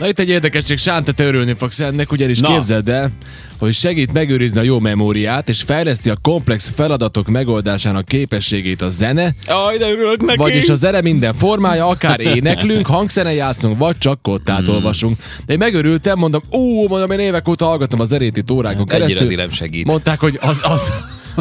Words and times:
Na 0.00 0.08
itt 0.08 0.18
egy 0.18 0.28
érdekesség, 0.28 0.78
Sánta, 0.78 1.12
te 1.12 1.24
örülni 1.24 1.54
fogsz 1.58 1.80
ennek, 1.80 2.12
ugyanis 2.12 2.38
Na. 2.38 2.48
képzeld 2.48 2.88
el, 2.88 3.10
hogy 3.58 3.74
segít 3.74 4.12
megőrizni 4.12 4.58
a 4.58 4.62
jó 4.62 4.78
memóriát, 4.78 5.48
és 5.48 5.62
fejleszti 5.62 6.10
a 6.10 6.14
komplex 6.22 6.70
feladatok 6.74 7.28
megoldásának 7.28 8.04
képességét 8.04 8.82
a 8.82 8.88
zene, 8.88 9.34
Aj, 9.46 9.76
de 9.78 9.90
örülök 9.90 10.24
neki. 10.24 10.38
vagyis 10.38 10.68
a 10.68 10.74
zene 10.74 11.00
minden 11.00 11.34
formája, 11.34 11.86
akár 11.88 12.20
éneklünk, 12.36 12.86
hangszeren 12.86 13.32
játszunk, 13.32 13.78
vagy 13.78 13.98
csak 13.98 14.22
kottát 14.22 14.64
Hmm. 14.66 14.74
olvasunk. 14.74 15.18
De 15.46 15.52
én 15.52 15.58
megörültem, 15.58 16.18
mondom, 16.18 16.42
ó, 16.52 16.88
mondom, 16.88 17.10
én 17.10 17.18
évek 17.18 17.48
óta 17.48 17.64
hallgatom 17.64 18.00
az 18.00 18.12
eréti 18.12 18.42
órákon 18.52 18.78
Ennyire 18.80 18.94
keresztül. 18.96 19.22
azért 19.22 19.40
nem 19.40 19.50
segít. 19.50 19.86
Mondták, 19.86 20.20
hogy 20.20 20.38
az, 20.40 20.60
az, 20.62 20.92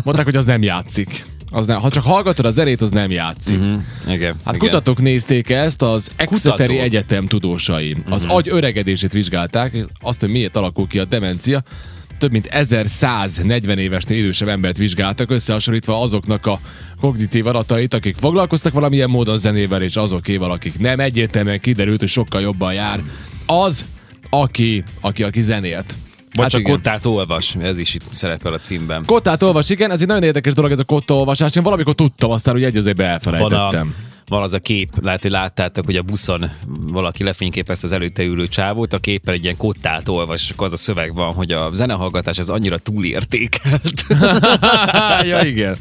mondták, 0.04 0.26
hogy 0.26 0.36
az 0.36 0.46
nem 0.46 0.62
játszik. 0.64 1.26
Az 1.52 1.66
nem, 1.66 1.80
ha 1.80 1.90
csak 1.90 2.04
hallgatod 2.04 2.46
az 2.46 2.58
erét, 2.58 2.82
az 2.82 2.90
nem 2.90 3.10
játszik. 3.12 3.58
Mhm, 3.60 3.74
Igen. 4.08 4.34
Hát 4.46 4.56
igen. 4.56 4.68
kutatók 4.70 5.02
nézték 5.02 5.50
ezt, 5.50 5.82
az 5.82 6.10
Exeteri 6.16 6.66
Kutató. 6.68 6.84
Egyetem 6.84 7.28
tudósai. 7.28 7.96
Az 8.10 8.24
Mhm. 8.24 8.32
agy 8.32 8.48
öregedését 8.50 9.12
vizsgálták, 9.12 9.74
és 9.74 9.84
azt, 10.02 10.20
hogy 10.20 10.30
miért 10.30 10.56
alakul 10.56 10.88
ki 10.88 11.00
a 11.00 11.06
demencia. 11.06 11.64
Több 12.18 12.32
mint 12.32 12.46
1140 12.46 13.78
évesnél 13.78 14.18
idősebb 14.18 14.48
embert 14.48 14.78
vizsgáltak, 14.78 15.32
összehasonlítva 15.32 16.02
azoknak 16.02 16.46
a 16.46 16.60
kognitív 17.02 17.46
adatait, 17.48 17.94
akik 17.94 18.16
foglalkoztak 18.16 18.74
valamilyen 18.74 19.10
módon 19.10 19.38
zenével, 19.38 19.82
és 19.82 19.96
azokéval, 19.96 20.52
akik 20.52 20.80
nem. 20.80 21.00
Egyértelműen 21.00 21.60
kiderült, 21.60 22.00
hogy 22.00 22.10
sokkal 22.10 22.42
jobban 22.42 22.74
jár 22.74 23.02
az, 23.46 23.86
aki, 24.30 24.84
aki, 25.02 25.24
aki 25.24 25.42
zenélt. 25.42 25.94
Vagy 26.34 26.42
Hát 26.42 26.50
csak 26.50 26.60
igen. 26.60 26.74
kottát 26.74 27.06
olvas, 27.06 27.56
ez 27.56 27.80
is 27.80 27.94
itt 27.94 28.04
szerepel 28.12 28.54
a 28.54 28.58
címben. 28.58 29.06
Kottát 29.06 29.44
olvas, 29.44 29.70
igen, 29.70 29.92
ez 29.92 30.02
egy 30.02 30.08
nagyon 30.08 30.24
érdekes 30.24 30.54
dolog 30.54 30.72
ez 30.72 30.80
a 30.80 30.84
kotta 30.84 31.16
olvasás. 31.16 31.56
Én 31.56 31.64
valamikor 31.64 31.96
tudtam, 31.96 32.32
aztán 32.32 32.56
ugye 32.56 32.66
egy 32.66 32.78
azért 32.78 32.98
Van, 32.98 33.08
a, 33.08 33.10
elfelejtettem. 33.10 33.96
Van 34.30 34.44
az 34.44 34.54
a 34.54 34.60
kép, 34.60 34.90
lehet, 35.02 35.22
hogy 35.22 35.32
láttátok, 35.32 35.86
hogy 35.86 35.96
a 35.96 36.02
buszon 36.02 36.50
valaki 36.82 37.24
lefényképezte 37.24 37.88
az 37.88 37.94
előtte 37.94 38.24
ülő 38.24 38.48
csávót, 38.48 38.94
a 38.94 38.98
képen 38.98 39.34
egy 39.34 39.44
ilyen 39.44 39.58
kottát 39.58 40.08
olvas, 40.08 40.42
és 40.42 40.50
akkor 40.50 40.68
az 40.68 40.74
a 40.74 40.78
szöveg 40.78 41.14
van, 41.14 41.34
hogy 41.34 41.52
a 41.52 41.70
zenehallgatás 41.74 42.38
az 42.38 42.50
annyira 42.50 42.78
túlértékelt. 42.78 44.06
ja, 45.30 45.42
igen. 45.42 45.76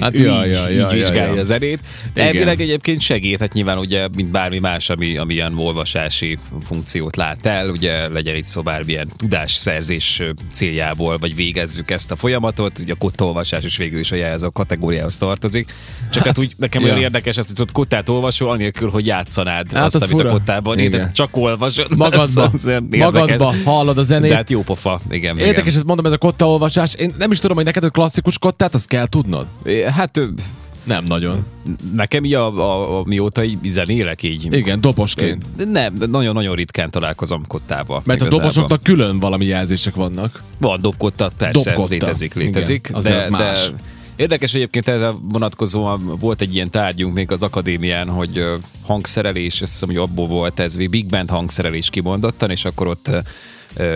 Hát 0.00 0.14
Ő 0.14 0.24
ja, 0.24 0.46
így, 0.46 0.52
ja, 0.52 0.70
így 0.70 0.76
ja, 0.76 0.80
ja, 0.80 0.88
vizsgálja 0.88 1.34
ja. 1.34 1.40
a 1.40 1.44
zenét. 1.44 1.80
Igen. 2.10 2.26
Elvileg 2.26 2.60
egyébként 2.60 3.00
segít, 3.00 3.38
hát 3.38 3.52
nyilván 3.52 3.78
ugye, 3.78 4.08
mint 4.14 4.28
bármi 4.28 4.58
más, 4.58 4.90
ami, 4.90 5.16
ami 5.16 5.34
ilyen 5.34 5.58
olvasási 5.58 6.38
funkciót 6.64 7.16
lát 7.16 7.46
el, 7.46 7.68
ugye 7.68 8.08
legyen 8.08 8.36
itt 8.36 8.44
szó 8.44 8.62
bármilyen 8.62 9.08
tudásszerzés 9.16 10.22
céljából, 10.50 11.18
vagy 11.18 11.34
végezzük 11.34 11.90
ezt 11.90 12.10
a 12.10 12.16
folyamatot, 12.16 12.78
ugye 12.78 12.92
a 12.92 12.96
kottaolvasás 12.96 13.64
is 13.64 13.76
végül 13.76 14.00
is 14.00 14.12
a 14.12 14.16
jelző 14.16 14.48
kategóriához 14.52 15.16
tartozik. 15.16 15.74
Csak 16.10 16.24
hát 16.24 16.38
úgy 16.38 16.52
nekem 16.56 16.82
olyan 16.82 16.96
Ja. 16.96 17.02
érdekes, 17.02 17.36
azt, 17.36 17.46
hogy 17.46 17.56
tudod, 17.56 17.74
kottát 17.88 18.08
olvasol, 18.08 18.50
anélkül, 18.50 18.90
hogy 18.90 19.06
játszanád 19.06 19.72
Hát 19.72 19.84
azt, 19.84 19.94
az 19.94 20.02
amit 20.02 20.14
fura. 20.14 20.28
a 20.28 20.32
kottában 20.32 20.76
de 20.76 20.82
Igen. 20.82 21.12
csak 21.12 21.36
olvasod. 21.36 21.96
Magadba, 21.96 22.50
Szóval 22.58 22.82
magadba 22.98 23.54
hallod 23.64 23.98
a 23.98 24.02
zenét. 24.02 24.30
De 24.30 24.36
hát 24.36 24.50
jó 24.50 24.62
pofa, 24.62 25.00
igen. 25.10 25.38
Érdekes, 25.38 25.60
igen. 25.62 25.74
ezt 25.74 25.84
mondom, 25.84 26.06
ez 26.06 26.12
a 26.12 26.18
kotta 26.18 26.48
olvasás. 26.48 26.94
Én 26.94 27.14
nem 27.18 27.30
is 27.30 27.38
tudom, 27.38 27.56
hogy 27.56 27.64
neked 27.64 27.84
a 27.84 27.90
klasszikus 27.90 28.38
kottát, 28.38 28.74
azt 28.74 28.86
kell 28.88 29.06
tudnod? 29.06 29.46
Hát 29.94 30.16
ö, 30.16 30.24
Nem 30.84 31.04
nagyon. 31.04 31.44
nekem 31.94 32.24
így 32.24 32.34
a, 32.34 32.58
a, 32.58 32.98
a, 32.98 33.02
mióta 33.04 33.44
így 33.44 33.58
zenélek 33.64 34.22
így. 34.22 34.52
Igen, 34.52 34.80
dobosként. 34.80 35.44
De 35.56 35.64
Nem, 35.64 35.94
de 35.94 36.06
nagyon-nagyon 36.06 36.54
ritkán 36.54 36.90
találkozom 36.90 37.46
kottával. 37.46 38.02
Mert 38.04 38.20
a 38.20 38.24
igazából. 38.24 38.38
dobosoknak 38.38 38.82
külön 38.82 39.18
valami 39.18 39.44
jelzések 39.44 39.94
vannak. 39.94 40.42
Van 40.60 40.80
dobkotta, 40.80 41.30
persze, 41.36 41.70
Dobkotta. 41.70 41.88
létezik, 41.92 42.32
Igen, 42.34 42.46
létezik. 42.46 42.90
azért 42.92 43.16
de, 43.16 43.22
az 43.24 43.30
más. 43.30 43.70
de 43.70 43.74
érdekes 44.18 44.54
egyébként 44.54 44.88
ezzel 44.88 45.18
vonatkozóan 45.22 46.16
volt 46.20 46.40
egy 46.40 46.54
ilyen 46.54 46.70
tárgyunk 46.70 47.14
még 47.14 47.30
az 47.30 47.42
akadémián, 47.42 48.08
hogy 48.08 48.44
hangszerelés, 48.82 49.60
azt 49.60 49.72
hiszem, 49.72 49.88
hogy 49.88 49.96
abból 49.96 50.26
volt 50.26 50.60
ez, 50.60 50.76
Big 50.76 51.06
Band 51.06 51.30
hangszerelés 51.30 51.90
kimondottan, 51.90 52.50
és 52.50 52.64
akkor 52.64 52.86
ott 52.86 53.10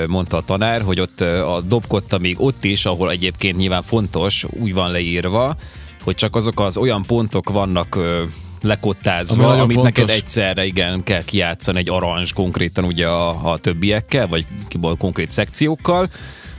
mondta 0.07 0.37
a 0.37 0.43
tanár, 0.45 0.83
hogy 0.83 1.01
ott 1.01 1.21
a 1.21 1.61
dobkotta 1.69 2.19
még 2.19 2.41
ott 2.41 2.65
is, 2.65 2.85
ahol 2.85 3.11
egyébként 3.11 3.57
nyilván 3.57 3.83
fontos, 3.83 4.45
úgy 4.61 4.75
van 4.75 4.91
leírva, 4.91 5.57
hogy 6.03 6.15
csak 6.15 6.37
azok 6.37 6.61
az 6.61 6.77
olyan 6.77 7.03
pontok 7.03 7.51
vannak 7.51 7.99
lekottázva, 8.63 9.49
Ami 9.49 9.61
amit 9.61 9.75
fontos. 9.75 9.95
neked 9.95 10.17
egyszerre 10.17 10.65
igen 10.65 11.03
kell 11.03 11.25
kijátszani 11.25 11.79
egy 11.79 11.89
aranzs 11.89 12.33
konkrétan 12.33 12.85
ugye 12.85 13.07
a, 13.07 13.53
a 13.53 13.59
többiekkel, 13.59 14.27
vagy 14.27 14.47
konkrét 14.99 15.31
szekciókkal, 15.31 16.11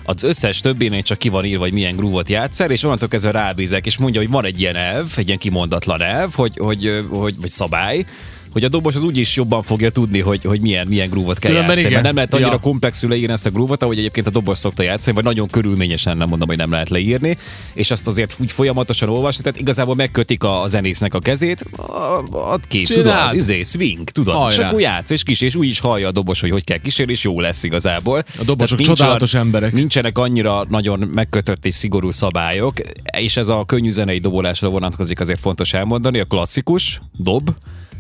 az 0.04 0.24
összes 0.24 0.62
többénél 0.62 1.02
csak 1.02 1.18
ki 1.18 1.30
van 1.30 1.46
írva, 1.46 1.64
hogy 1.64 1.74
milyen 1.74 1.96
grúvot 1.96 2.30
játszál, 2.30 2.72
és 2.72 2.84
onnantól 2.84 3.08
kezdve 3.08 3.32
rábízek, 3.32 3.86
és 3.86 3.98
mondja, 3.98 4.22
hogy 4.22 4.30
van 4.30 4.46
egy 4.46 4.60
ilyen 4.60 4.76
elv, 4.76 5.14
egy 5.16 5.28
ilyen 5.28 5.40
kimondatlan 5.40 6.02
elv, 6.02 6.34
hogy, 6.34 6.58
hogy, 6.58 7.06
hogy 7.10 7.36
vagy 7.40 7.50
szabály, 7.50 8.06
hogy 8.54 8.64
a 8.64 8.68
dobos 8.70 8.96
az 8.96 9.04
úgyis 9.04 9.36
jobban 9.36 9.64
fogja 9.64 9.90
tudni, 9.90 10.20
hogy, 10.20 10.44
hogy 10.44 10.62
milyen, 10.62 10.88
milyen 10.88 11.10
grúvot 11.10 11.40
kell 11.40 11.52
Különben 11.52 11.76
játszani. 11.76 11.94
igen. 11.94 12.04
Mert 12.04 12.16
nem 12.16 12.16
lehet 12.16 12.34
annyira 12.34 12.52
Ja. 12.64 12.70
komplexül 12.70 13.10
leírni 13.10 13.34
ezt 13.34 13.46
a 13.46 13.50
grúvot, 13.50 13.84
ahogy 13.84 13.98
egyébként 13.98 14.28
a 14.28 14.30
dobos 14.30 14.58
szokta 14.58 14.84
játszani, 14.84 15.16
vagy 15.16 15.24
nagyon 15.24 15.48
körülményesen 15.48 16.18
nem 16.18 16.28
mondom, 16.30 16.48
hogy 16.48 16.58
nem 16.58 16.72
lehet 16.72 16.90
leírni, 16.90 17.38
és 17.74 17.92
azt 17.92 18.08
azért 18.08 18.36
úgy 18.40 18.52
folyamatosan 18.52 19.10
olvasni, 19.10 19.44
tehát 19.44 19.60
igazából 19.60 19.96
megkötik 19.96 20.44
a, 20.44 20.62
a 20.62 20.68
zenésznek 20.68 21.14
a 21.14 21.20
kezét, 21.20 21.66
a- 21.78 22.24
ad 22.32 22.62
ki, 22.68 22.82
Csináld. 22.82 23.06
tudod, 23.30 23.36
izé, 23.36 23.64
swing, 23.64 24.10
tudod, 24.10 24.36
Hajrá. 24.36 24.50
és 24.64 24.68
akkor 24.68 24.80
játsz, 24.82 25.10
és 25.10 25.24
kis, 25.24 25.42
és 25.42 25.56
úgy 25.56 25.68
is 25.68 25.80
hallja 25.80 26.08
a 26.08 26.12
dobos, 26.12 26.40
hogy 26.40 26.50
hogy 26.50 26.64
kell 26.64 26.78
kísérni, 26.78 27.12
és 27.12 27.24
jó 27.24 27.40
lesz 27.40 27.64
igazából. 27.64 28.24
A 28.40 28.44
dobosok 28.44 28.78
Tehát 28.80 28.96
csodálatos 28.96 29.34
emberek. 29.34 29.74
Nincsenek 29.74 30.18
annyira 30.18 30.66
nagyon 30.70 31.00
megkötött 31.14 31.66
és 31.66 31.74
szigorú 31.76 32.12
szabályok, 32.12 32.74
és 33.18 33.38
ez 33.38 33.48
a 33.48 33.64
könnyű 33.66 33.90
zenei 33.90 34.20
dobolásra 34.20 34.70
vonatkozik, 34.70 35.20
azért 35.20 35.40
fontos 35.40 35.74
elmondani. 35.74 36.20
A 36.20 36.26
klasszikus 36.26 37.02
dob, 37.18 37.50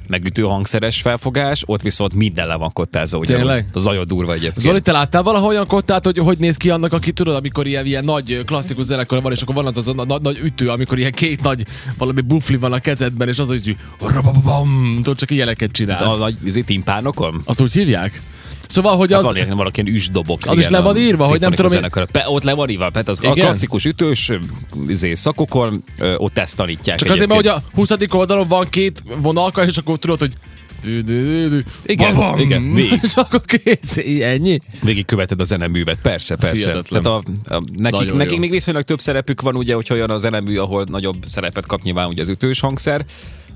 megütő 0.07 0.41
hangszeres 0.41 1.01
felfogás, 1.01 1.63
ott 1.65 1.81
viszont 1.81 2.13
minden 2.13 2.47
le 2.47 2.55
van 2.55 2.71
kottázva. 2.73 3.17
Ugye, 3.17 3.35
Tényleg? 3.35 3.65
Az 3.73 3.83
nagyon 3.83 4.07
durva 4.07 4.33
egyébként. 4.33 4.59
Zoli, 4.59 4.81
te 4.81 4.91
láttál 4.91 5.23
valahol 5.23 5.47
olyan 5.47 5.67
kottát, 5.67 6.05
hogy 6.05 6.17
hogy 6.17 6.37
néz 6.37 6.57
ki 6.57 6.69
annak, 6.69 6.93
aki 6.93 7.11
tudod, 7.11 7.35
amikor 7.35 7.67
ilyen, 7.67 7.85
ilyen 7.85 8.05
nagy 8.05 8.43
klasszikus 8.45 8.85
zenekar 8.85 9.21
van, 9.21 9.31
és 9.31 9.41
akkor 9.41 9.55
van 9.55 9.65
az 9.65 9.77
az 9.77 9.87
a 9.87 10.05
nagy, 10.05 10.21
nagy 10.21 10.39
ütő, 10.43 10.69
amikor 10.69 10.97
ilyen 10.97 11.11
két 11.11 11.43
nagy 11.43 11.65
valami 11.97 12.21
bufli 12.21 12.57
van 12.57 12.73
a 12.73 12.79
kezedben, 12.79 13.27
és 13.27 13.39
az, 13.39 13.47
hogy 13.47 13.75
tudod, 14.95 15.17
csak 15.17 15.31
ilyeneket 15.31 15.71
csinálsz. 15.71 16.19
a 16.19 16.23
nagy 16.23 16.63
timpánokon? 16.65 17.41
Azt 17.45 17.61
úgy 17.61 17.73
hívják? 17.73 18.21
Szóval, 18.67 18.95
hogy 18.95 19.11
Hát 19.11 19.19
az... 19.19 19.25
van 19.25 19.35
ilyen, 19.35 19.57
vannak 19.57 19.77
ilyen 19.77 19.93
üsdobok. 19.95 20.39
Az 20.45 20.57
is 20.57 20.69
le 20.69 20.81
van 20.81 20.97
írva, 20.97 21.25
hogy 21.25 21.39
nem 21.39 21.51
tudom 21.51 21.73
én-. 21.73 22.07
Pe, 22.11 22.23
ott 22.27 22.43
le 22.43 22.53
van 22.53 22.69
írva, 22.69 22.89
tehát 22.89 23.09
az 23.09 23.19
a 23.19 23.23
Igen? 23.23 23.45
klasszikus 23.45 23.85
ütős 23.85 24.31
izé, 24.87 25.13
szakokon, 25.13 25.83
ö, 25.99 26.15
ott 26.15 26.37
ezt 26.37 26.55
tanítják. 26.57 26.97
Csak 26.97 27.09
azért, 27.09 27.27
mert 27.27 27.39
hogy 27.39 27.49
egyébként. 27.49 27.89
a 27.89 27.95
20. 28.09 28.19
oldalon 28.19 28.47
van 28.47 28.69
két 28.69 29.03
vonalka, 29.21 29.65
és 29.65 29.77
akkor 29.77 29.97
tudod, 29.97 30.19
hogy 30.19 30.33
Igen, 31.85 32.15
babam, 32.15 32.39
igen, 32.39 32.73
végig. 32.73 32.99
És 33.01 33.11
akkor 33.15 33.41
kész, 33.45 33.97
ennyi. 34.21 34.61
Végig 34.81 35.05
követed 35.05 35.41
a 35.41 35.43
zeneművet, 35.43 36.01
persze, 36.01 36.35
persze. 36.35 36.81
Tehát 36.89 37.05
a, 37.05 37.15
a, 37.15 37.23
nekik, 37.75 37.99
Nagyon 37.99 38.17
nekik 38.17 38.33
jó. 38.33 38.39
még 38.39 38.51
viszonylag 38.51 38.83
több 38.83 38.99
szerepük 38.99 39.41
van, 39.41 39.55
ugye, 39.55 39.75
hogyha 39.75 39.93
olyan 39.93 40.09
a 40.09 40.17
zenemű, 40.17 40.57
ahol 40.57 40.85
nagyobb 40.89 41.23
szerepet 41.25 41.65
kap 41.65 41.81
nyilván 41.81 42.07
ugye 42.07 42.21
az 42.21 42.29
ütős 42.29 42.59
hangszer, 42.59 43.05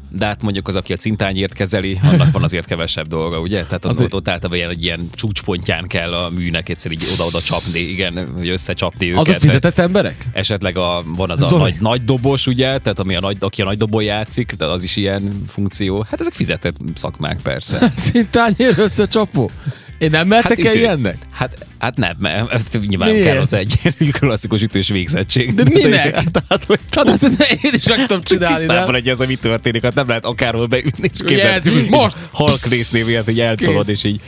de 0.10 0.26
hát 0.26 0.42
mondjuk 0.42 0.68
az, 0.68 0.76
aki 0.76 0.94
a 0.94 0.96
cintányért 0.96 1.54
kezeli, 1.54 2.00
annak 2.04 2.32
van 2.32 2.44
azért 2.44 2.66
kevesebb 2.66 3.08
dolga, 3.08 3.40
ugye? 3.40 3.64
Tehát 3.64 3.86
az 3.86 3.90
Azért- 3.90 4.14
ott, 4.14 4.20
ott 4.20 4.28
általában 4.28 4.58
ilyen, 4.58 4.70
egy 4.70 4.84
ilyen 4.84 5.10
csúcspontján 5.14 5.88
kell 5.88 6.14
a 6.14 6.30
műnek 6.30 6.70
egyszer 6.70 6.92
így 6.92 7.04
oda-oda 7.14 7.42
csapni, 7.42 7.80
igen, 7.80 8.32
hogy 8.36 8.50
összecsapni 8.50 9.10
őket. 9.12 9.28
Azok 9.28 9.40
fizetett 9.40 9.78
emberek? 9.78 10.26
Esetleg 10.34 10.78
a, 10.78 11.04
van 11.06 11.30
az 11.30 11.42
a 11.42 11.46
Zoli. 11.46 11.62
nagy, 11.62 11.76
nagy 11.80 12.04
dobos, 12.04 12.48
ugye, 12.48 12.78
tehát 12.78 13.00
ami 13.00 13.16
a 13.16 13.20
nagy, 13.20 13.38
aki 13.40 13.62
a 13.62 13.66
nagy 13.66 13.78
dobon 13.78 14.04
játszik, 14.04 14.52
tehát 14.58 14.74
az 14.74 14.84
is 14.84 14.96
ilyen 14.96 15.44
funkció. 15.48 16.06
Hát 16.10 16.20
ezek 16.20 16.34
fizetett 16.34 16.76
szakmák, 16.94 17.40
persze. 17.42 17.92
Szintányér 18.12 18.74
összecsapó? 18.78 19.52
Én 19.98 20.10
nem 20.10 20.28
mertek 20.28 20.60
el 20.60 20.66
ütő- 20.72 20.80
ilyennek? 20.80 21.18
Hát, 21.32 21.66
hát 21.80 21.98
nem, 21.98 22.16
mert 22.20 22.52
hát 22.52 22.80
nyilván 22.88 23.10
Miért? 23.10 23.26
kell 23.26 23.38
az 23.38 23.54
egy 23.54 23.80
klasszikus 24.20 24.62
ütős 24.62 24.90
végzettség. 24.90 25.54
De 25.54 25.64
minek? 25.74 26.24
Tehát, 26.32 26.64
hogy 26.68 26.80
Hát 26.96 27.22
én 27.62 27.72
is 27.74 27.88
meg 27.88 28.06
tudom 28.06 28.24
csinálni, 28.24 28.56
tisztában 28.58 28.96
egy 28.96 29.08
az, 29.08 29.22
ami 29.22 29.36
történik, 29.36 29.82
hát 29.84 29.96
nem 29.96 30.08
lehet 30.08 30.26
akárhol 30.26 30.66
beütni, 30.68 31.12
és 31.28 31.34
hogy 31.64 31.88
most! 31.90 32.16
halk 32.32 32.66
résznél 32.70 33.08
ilyet, 33.08 33.26
hogy 33.26 33.40
eltolod, 33.40 33.86
Kész. 33.86 34.04
és 34.04 34.10
így 34.12 34.22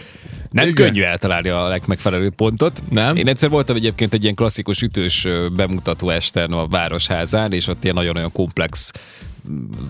nem 0.51 0.67
Igen. 0.67 0.85
könnyű 0.85 1.01
eltalálni 1.01 1.49
a 1.49 1.67
legmegfelelőbb 1.67 2.35
pontot. 2.35 2.83
Nem? 2.89 3.15
Én 3.15 3.27
egyszer 3.27 3.49
voltam 3.49 3.75
egyébként 3.75 4.13
egy 4.13 4.23
ilyen 4.23 4.35
klasszikus 4.35 4.81
ütős 4.81 5.27
bemutató 5.55 6.09
esten 6.09 6.51
a 6.51 6.67
Városházán, 6.67 7.53
és 7.53 7.67
ott 7.67 7.83
ilyen 7.83 7.95
nagyon-nagyon 7.95 8.31
komplex 8.31 8.91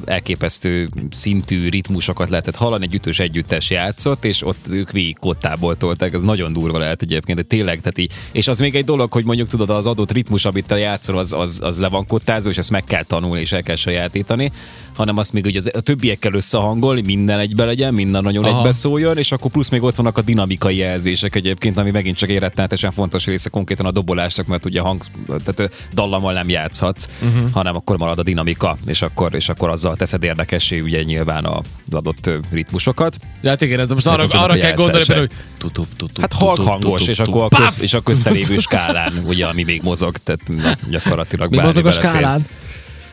elképesztő 0.06 0.90
szintű 1.12 1.69
ritmusokat 1.69 2.30
lehetett 2.30 2.56
hallani, 2.56 2.86
egy 2.86 2.94
ütős 2.94 3.19
együttes 3.19 3.69
játszott, 3.69 4.25
és 4.25 4.46
ott 4.46 4.66
ők 4.72 4.92
végig 4.92 5.18
kottából 5.19 5.78
tolták, 5.78 6.13
ez 6.13 6.22
nagyon 6.22 6.54
durva 6.54 6.78
lehet 6.78 7.01
egyébként, 7.01 7.38
de 7.38 7.44
tényleg, 7.44 7.78
tehát 7.78 7.98
így, 7.98 8.12
és 8.31 8.48
az 8.48 8.60
még 8.60 8.75
egy 8.75 8.86
dolog, 8.86 9.12
hogy 9.12 9.25
mondjuk 9.25 9.48
tudod, 9.48 9.69
az 9.69 9.86
adott 9.86 10.12
ritmus, 10.12 10.46
amit 10.46 10.66
te 10.66 10.78
játszol, 10.78 11.18
az, 11.18 11.34
az, 11.34 11.60
az 11.63 11.80
le 11.80 11.88
van 11.88 12.07
kottázva, 12.07 12.50
és 12.50 12.57
ezt 12.57 12.72
meg 12.72 12.84
kell 12.84 13.04
tanulni, 13.04 13.42
és 13.42 13.51
el 13.51 13.63
kell 13.63 13.75
sajátítani. 13.75 14.51
Hanem 15.00 15.18
azt 15.18 15.34
még 15.34 15.46
ugye 15.46 15.62
a 15.74 15.80
többiekkel 15.80 16.34
összehangolni, 16.34 17.01
minden 17.01 17.40
egybe 17.40 17.66
legyen, 17.66 17.94
minden 17.94 18.24
nagyon 18.24 18.46
Aha. 18.46 18.57
egybe 18.57 18.72
szóljon, 18.72 19.18
és 19.18 19.31
akkor 19.31 19.51
plusz 19.51 19.69
még 19.69 19.84
ott 19.84 19.96
vannak 19.96 20.18
a 20.18 20.22
dinamikai 20.22 20.75
jelzések 20.75 21.36
egyébként, 21.36 21.78
ami 21.78 21.92
megint 21.92 22.18
csak 22.18 22.30
éretlenetesen 22.30 22.92
fontos 22.92 23.25
része 23.25 23.50
konkrétan 23.50 23.86
a 23.86 23.92
dobolásnak, 23.92 24.48
mert 24.48 24.66
ugye 24.66 24.81
hang, 24.81 25.01
tehát 25.28 25.90
dallammal 25.94 26.34
nem 26.34 26.50
játszhatsz, 26.50 27.07
uh-huh. 27.22 27.51
hanem 27.51 27.75
akkor 27.75 27.98
marad 27.98 28.19
a 28.19 28.24
dinamika, 28.24 28.78
és 28.86 29.01
akkor, 29.01 29.36
és 29.36 29.50
akkor 29.50 29.69
azzal 29.69 29.96
teszed 29.96 30.24
érdekessé 30.24 30.80
ugye 30.80 31.04
nyilván 31.04 31.46
a 31.46 31.62
adott 31.92 32.30
ritmusokat. 32.51 33.18
Ja, 33.42 33.50
hát 33.50 33.62
igen, 33.62 33.80
ez 33.80 33.90
most 33.90 34.06
Hát 34.06 34.13
arra, 34.13 34.24
azok 34.24 34.42
arra 34.42 34.54
kell 34.54 34.74
gondolni, 34.74 35.13
hogy 35.13 35.31
tutup, 35.57 35.88
tutup, 35.98 36.19
Hát 36.19 36.30
tutup, 36.30 36.48
halkhangos, 36.48 37.00
tutup, 37.00 37.10
és 37.10 37.19
akkor 37.19 37.48
a, 37.50 37.63
köz, 37.63 37.81
és 37.81 37.94
a 37.94 38.01
köztelévő 38.01 38.57
skálán, 38.57 39.13
ugye, 39.25 39.46
ami 39.46 39.63
még 39.63 39.81
mozog, 39.84 40.18
tehát 40.18 40.42
gyakorlatilag 40.90 41.50
bármi 41.56 41.66
mozog 41.66 41.86
a 41.86 42.12
belefér. 42.12 42.40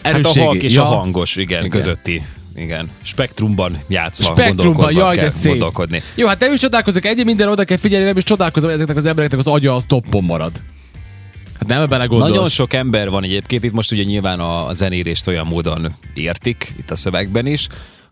Skálán? 0.07 0.25
Hát 0.25 0.35
a 0.35 0.39
Erősségi. 0.39 0.47
halk 0.47 0.63
és 0.63 0.75
ja. 0.75 0.83
a 0.83 0.97
hangos, 0.97 1.37
igen, 1.37 1.59
igen, 1.59 1.71
közötti. 1.71 2.23
Igen. 2.55 2.91
Spektrumban 3.03 3.79
játszva, 3.89 4.25
Spektrumban, 4.25 4.93
jaj, 4.93 5.17
de 5.17 5.31
szép. 5.31 5.51
gondolkodni. 5.51 6.03
Jó, 6.15 6.27
hát 6.27 6.41
nem 6.41 6.53
is 6.53 6.61
csodálkozok, 6.61 7.05
egy 7.05 7.25
minden 7.25 7.49
oda 7.49 7.65
kell 7.65 7.77
figyelni, 7.77 8.07
nem 8.07 8.17
is 8.17 8.23
csodálkozom, 8.23 8.69
hogy 8.69 8.79
ezeknek 8.79 8.97
az 8.97 9.07
embereknek 9.07 9.41
az 9.41 9.47
agya 9.47 9.75
az 9.75 9.85
toppon 9.87 10.25
marad. 10.25 10.53
Hát 11.59 11.67
nem 11.67 11.83
ebben 11.83 12.09
gondolsz. 12.09 12.31
Nagyon 12.31 12.49
sok 12.49 12.73
ember 12.73 13.11
van 13.11 13.25
egyébként, 13.25 13.65
itt 13.65 13.73
most 13.73 13.93
ugye 13.93 14.03
nyilván 14.03 14.41
a 14.41 14.73
zenélést 14.73 15.27
olyan 15.27 15.47
módon 15.47 15.95
értik, 16.15 16.73
itt 16.79 16.91
a 16.91 16.97
szövegben 16.97 17.47
is, 17.47 17.67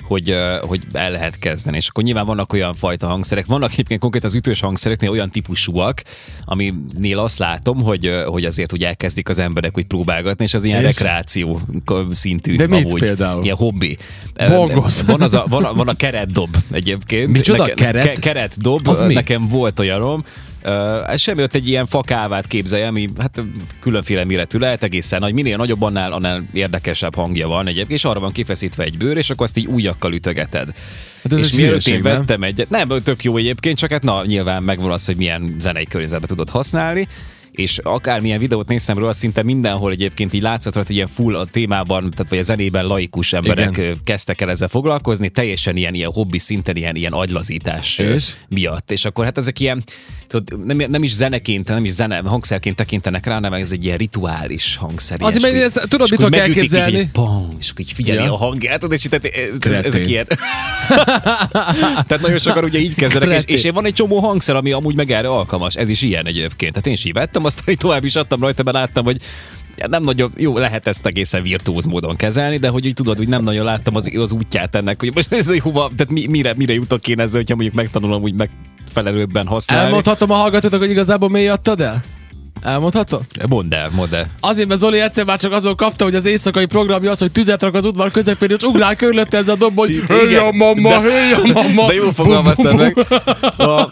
hogy, 0.07 0.37
hogy 0.61 0.81
el 0.93 1.11
lehet 1.11 1.39
kezdeni. 1.39 1.77
És 1.77 1.89
akkor 1.89 2.05
nyilván 2.05 2.27
vannak 2.27 2.53
olyan 2.53 2.75
fajta 2.75 3.07
hangszerek, 3.07 3.47
vannak 3.47 3.73
egyébként 3.73 4.01
konkrétan 4.01 4.29
az 4.29 4.35
ütős 4.37 4.61
hangszereknél 4.61 5.11
olyan 5.11 5.31
típusúak, 5.31 6.03
aminél 6.45 7.19
azt 7.19 7.39
látom, 7.39 7.83
hogy, 7.83 8.23
hogy 8.27 8.45
azért 8.45 8.73
úgy 8.73 8.85
elkezdik 8.85 9.29
az 9.29 9.39
emberek 9.39 9.77
úgy 9.77 9.87
próbálgatni, 9.87 10.45
és 10.45 10.55
az 10.55 10.65
ilyen 10.65 10.85
És? 10.85 10.87
rekreáció 10.87 11.61
szintű 12.11 12.57
De 12.57 12.67
mit 12.67 12.85
amúgy, 12.85 13.01
például? 13.01 13.45
ilyen 13.45 13.57
hobbi. 13.57 13.99
Bongos. 14.49 15.03
Van, 15.03 15.21
az 15.21 15.35
a, 15.35 15.45
van, 15.49 15.65
a, 15.65 15.75
van 15.75 15.89
a 15.89 15.95
keretdob 15.95 16.57
egyébként. 16.73 17.31
Micsoda? 17.31 17.65
Keret? 17.65 18.05
Ke, 18.05 18.13
keretdob, 18.13 18.89
Az 18.89 19.03
mi? 19.03 19.15
nekem 19.15 19.49
volt 19.49 19.79
olyanom, 19.81 20.25
ez 21.07 21.21
semmi 21.21 21.43
ott 21.43 21.55
egy 21.55 21.69
ilyen 21.69 21.87
fakávát 21.87 22.47
képzelje, 22.47 22.87
ami 22.87 23.09
hát 23.19 23.43
különféle 23.81 24.25
méretű 24.25 24.59
lehet, 24.59 24.83
egészen 24.83 25.21
nagy. 25.21 25.33
Minél 25.33 25.57
nagyobb, 25.57 25.83
annál, 25.83 26.13
annál 26.13 26.43
érdekesebb 26.53 27.15
hangja 27.15 27.49
van 27.49 27.67
egyébként, 27.67 27.99
és 27.99 28.05
arra 28.05 28.21
van 28.21 28.33
kifeszítve 28.33 28.85
egy 28.85 28.97
bőr, 28.97 29.17
és 29.17 29.31
akkor 29.31 29.47
azt 29.47 29.59
így 29.59 29.67
újakkal 29.67 30.13
ütögeted. 30.13 30.69
Hát 31.23 31.33
ez 31.33 31.39
és 31.39 31.53
mielőtt 31.53 31.87
én 31.87 32.03
vettem 32.03 32.43
egyet, 32.43 32.71
nem, 32.71 32.89
tök 32.89 33.25
jó 33.25 33.37
egyébként, 33.37 33.79
csak 33.79 33.91
hát 33.91 34.03
na, 34.03 34.25
nyilván 34.25 34.63
megvan 34.63 34.91
az, 34.91 35.05
hogy 35.05 35.17
milyen 35.17 35.57
zenei 35.61 35.85
környezetben 35.85 36.29
tudod 36.29 36.51
használni, 36.51 37.09
és 37.55 37.79
akármilyen 37.79 38.39
videót 38.39 38.69
néztem 38.69 38.99
róla, 38.99 39.13
szinte 39.13 39.43
mindenhol 39.43 39.91
egyébként 39.91 40.33
így 40.33 40.43
látszott 40.43 40.75
hogy 40.75 40.91
ilyen 40.91 41.07
full 41.07 41.35
a 41.35 41.45
témában, 41.45 42.11
tehát 42.11 42.29
vagy 42.29 42.39
a 42.39 42.43
zenében 42.43 42.87
laikus 42.87 43.33
emberek 43.33 43.77
Igen. 43.77 43.97
kezdtek 44.05 44.41
el 44.41 44.51
ezzel 44.51 44.69
foglalkozni, 44.69 45.29
teljesen 45.29 45.77
ilyen, 45.77 45.95
ilyen 45.95 46.11
hobbi 46.11 46.39
szinten, 46.39 46.77
ilyen, 46.77 46.97
ilyen 46.97 47.13
agylazítás 47.13 47.99
És? 47.99 48.35
miatt. 48.49 48.91
És 48.91 49.05
akkor 49.05 49.25
hát 49.25 49.39
ezek 49.39 49.61
ilyen, 49.61 49.83
tudod, 50.27 50.67
nem, 50.67 50.91
nem 50.91 51.03
is 51.03 51.13
zeneként, 51.13 51.69
nem 51.69 51.85
is 51.85 51.93
zene, 51.93 52.23
hangszerként 52.25 52.77
tekintenek 52.77 53.27
rá, 53.27 53.35
hanem 53.35 53.53
ez 53.53 53.73
egy 53.73 53.85
ilyen 53.85 53.97
rituális 53.97 54.77
hangszer. 54.77 55.23
Azért, 55.23 55.41
ilyesmi. 55.41 55.59
mert 55.59 55.77
ezt 55.77 55.89
tudod, 55.89 56.11
mit 56.11 56.19
tudok 56.19 56.37
elképzelni? 56.37 56.99
így, 56.99 57.11
pong, 57.11 57.53
és 57.59 57.71
akkor 57.71 57.81
így 57.81 57.93
figyeli 57.93 58.25
Ja. 58.25 58.33
a 58.33 58.37
hangját, 58.37 58.93
és 58.93 59.05
itt, 59.05 59.15
ez, 59.15 59.21
ez, 59.61 59.85
ezek 59.85 60.07
ilyen. 60.07 60.27
Tehát 62.07 62.21
nagyon 62.21 62.39
sokan 62.39 62.65
ugye 62.65 62.79
így 62.79 62.95
kezdenek, 62.95 63.51
és, 63.51 63.65
és 63.65 63.71
van 63.71 63.87
egy 63.87 63.93
csomó 63.93 64.19
hangszer, 64.19 64.57
ami 64.57 64.73
amúgy 64.73 64.95
meg 64.95 65.11
erre 65.11 65.29
alkalmas. 65.29 65.75
Ez 65.75 65.89
is 65.89 66.03
ilyen 66.03 66.27
egyébként. 66.27 66.73
Tehát 66.73 66.87
én 66.87 66.93
is 66.93 67.05
így 67.05 67.13
vettem, 67.13 67.45
aztán 67.45 67.65
így 67.69 67.79
tovább 67.79 68.05
is 68.05 68.17
adtam 68.17 68.41
rajta, 68.41 68.63
mert 68.63 68.77
láttam, 68.77 69.05
hogy 69.05 69.21
nem 69.89 70.03
nagyon, 70.03 70.31
jó, 70.37 70.59
lehet 70.59 70.87
ezt 70.87 71.07
egészen 71.07 71.43
virtuóz 71.43 71.85
módon 71.85 72.17
kezelni, 72.17 72.57
de 72.57 72.69
hogy 72.69 72.87
úgy 72.87 72.95
tudod, 72.95 73.17
hogy 73.17 73.29
nem 73.29 73.43
nagyon 73.43 73.65
láttam 73.65 73.95
az, 73.95 74.11
az 74.15 74.33
útját 74.33 74.75
ennek, 74.75 75.01
hogy 75.01 75.15
most 75.15 75.33
ez 75.33 75.59
hova, 75.59 75.91
tehát 75.97 76.13
mi, 76.13 76.27
mire, 76.27 76.53
mire 76.57 76.73
jutok 76.75 77.09
én 77.09 77.21
ezzel, 77.21 77.37
hogyha 77.41 77.55
mondjuk 77.55 77.77
megtanulom 77.77 78.23
úgy 78.23 78.35
megfelelőbben 78.95 79.47
használni. 79.47 79.85
Elmondhatom 79.85 80.31
a 80.31 80.35
hallgatótok, 80.35 80.81
hogy 80.81 80.91
igazából 80.91 81.29
miért 81.29 81.53
adtad 81.53 81.81
el? 81.81 82.01
Elmondhatom? 82.63 83.21
Mondd 83.49 83.75
el, 83.75 83.91
mondd 83.93 84.15
el. 84.15 84.27
Azért, 84.41 84.69
mert 84.69 84.81
Zoli 84.81 85.01
egyszer 85.01 85.25
már 85.25 85.39
csak 85.39 85.53
azon 85.53 85.77
kapta, 85.77 86.05
hogy 86.05 86.15
az 86.15 86.27
éjszakai 86.27 86.67
programja 86.67 87.11
az, 87.11 87.19
hogy 87.19 87.33
tüzet 87.33 87.63
rak 87.63 87.75
az 87.75 87.85
udvar 87.85 88.11
közepén, 88.11 88.51
és 88.51 88.63
ugrál 88.63 88.97
körülötte 88.97 89.37
ez 89.37 89.49
a 89.49 89.55
dob, 89.55 89.77
hogy 89.77 89.93
hölj 90.09 90.37
a 90.37 90.51
mama, 90.51 91.01
hölj 91.01 91.33
a 91.33 91.41
mama. 91.53 91.87
De 91.87 91.95
jó 91.95 92.11
fogalmaztad 92.11 92.77
meg. 92.77 92.99
A, 93.57 93.91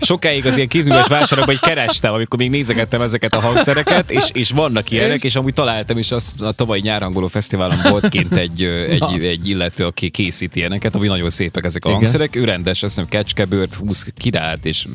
sokáig 0.00 0.46
az 0.46 0.56
ilyen 0.56 0.68
kézműves 0.68 1.06
vásárokban 1.06 1.56
hogy 1.58 1.68
kerestem, 1.68 2.12
amikor 2.12 2.38
még 2.38 2.50
nézegettem 2.50 3.02
ezeket 3.02 3.34
a 3.34 3.40
hangszereket, 3.40 4.10
és, 4.10 4.24
és 4.32 4.50
vannak 4.50 4.90
ilyenek, 4.90 5.16
és, 5.16 5.22
és 5.24 5.36
amúgy 5.36 5.52
találtam 5.52 5.98
is 5.98 6.10
azt 6.10 6.40
a 6.40 6.52
tavalyi 6.52 6.80
nyárhangoló 6.80 7.26
fesztiválon 7.26 7.78
volt 7.90 8.08
kint 8.08 8.32
egy, 8.36 8.62
egy, 8.88 9.24
egy 9.24 9.48
illető, 9.48 9.86
aki 9.86 10.10
készít 10.10 10.56
ilyeneket, 10.56 10.94
ami 10.94 11.06
nagyon 11.06 11.30
szépek 11.30 11.64
ezek 11.64 11.84
a 11.84 11.88
Igen. 11.88 12.00
hangszerek. 12.00 12.36
Ő 12.36 12.44
rendes, 12.44 12.82
azt 12.82 12.94
hiszem 12.94 13.08
kecskebőrt 13.08 13.74
húz 13.74 14.12
királt, 14.16 14.64
és 14.64 14.86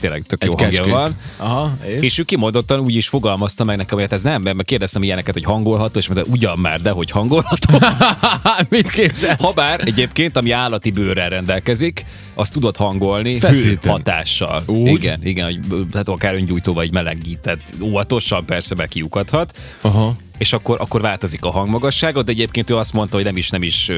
tényleg 0.00 0.22
tök 0.26 0.44
jó 0.44 0.50
Egy 0.52 0.60
hangja 0.60 0.78
kecskét. 0.78 0.94
van. 0.94 1.16
Aha, 1.36 1.76
és? 1.86 2.00
És 2.00 2.18
ő 2.18 2.22
kimondottan 2.22 2.80
úgy 2.80 2.96
is 2.96 3.08
fogalmazta 3.08 3.64
meg 3.64 3.76
nekem, 3.76 3.98
hogy 3.98 4.02
hát 4.02 4.12
ez 4.12 4.22
nem, 4.22 4.42
mert 4.42 4.64
kérdeztem 4.64 5.02
ilyeneket, 5.02 5.34
hogy 5.34 5.44
hangolható, 5.44 5.98
és 5.98 6.08
mondta, 6.08 6.30
ugyan 6.30 6.58
már, 6.58 6.80
de 6.80 6.90
hogy 6.90 7.10
hangolható. 7.10 7.78
Mit 8.68 8.90
képzelsz? 8.90 9.42
Habár 9.42 9.80
egyébként, 9.84 10.36
ami 10.36 10.50
állati 10.50 10.90
bőrrel 10.90 11.28
rendelkezik, 11.28 12.04
azt 12.34 12.52
tudod 12.52 12.76
hangolni 12.76 13.38
Feszíteni. 13.38 13.78
hőhatással. 13.82 14.62
Úgy? 14.66 14.88
Igen, 14.90 15.26
igen, 15.26 15.44
hogy 15.44 15.86
hát 15.94 16.08
akár 16.08 16.34
öngyújtó 16.34 16.72
vagy 16.72 16.92
melegített, 16.92 17.74
óvatosan 17.80 18.44
persze 18.44 18.74
bekiukadhat, 18.74 19.58
Aha. 19.80 20.14
és 20.38 20.52
akkor, 20.52 20.80
akkor 20.80 21.00
változik 21.00 21.44
a 21.44 21.50
hangmagassága, 21.50 22.22
de 22.22 22.32
egyébként 22.32 22.70
ő 22.70 22.76
azt 22.76 22.92
mondta, 22.92 23.16
hogy 23.16 23.24
nem 23.24 23.36
is, 23.36 23.50
nem 23.50 23.62
is 23.62 23.90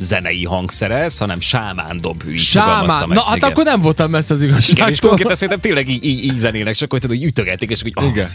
zenei 0.00 0.44
hangszerez, 0.44 1.18
hanem 1.18 1.40
sámán 1.40 1.98
dob. 2.00 2.22
Így 2.30 2.38
Sámán. 2.38 3.08
meg. 3.08 3.16
Na, 3.16 3.22
hát 3.22 3.36
Igen. 3.36 3.50
akkor 3.50 3.64
nem 3.64 3.80
voltam 3.80 4.10
messze 4.10 4.34
az 4.34 4.42
igen, 4.42 4.88
és 4.88 5.00
konkrétan 5.00 5.34
szerintem 5.34 5.60
tényleg 5.60 5.88
így, 5.88 6.04
így, 6.04 6.24
így 6.24 6.38
zenélnek, 6.38 6.74
csak 6.74 6.90
hogy 6.90 7.00
tudod, 7.00 7.16
hogy 7.16 7.26
ütögetik, 7.26 7.70
és 7.70 7.82
hogy 7.82 7.92
oh, 7.94 8.04
Igen. 8.04 8.28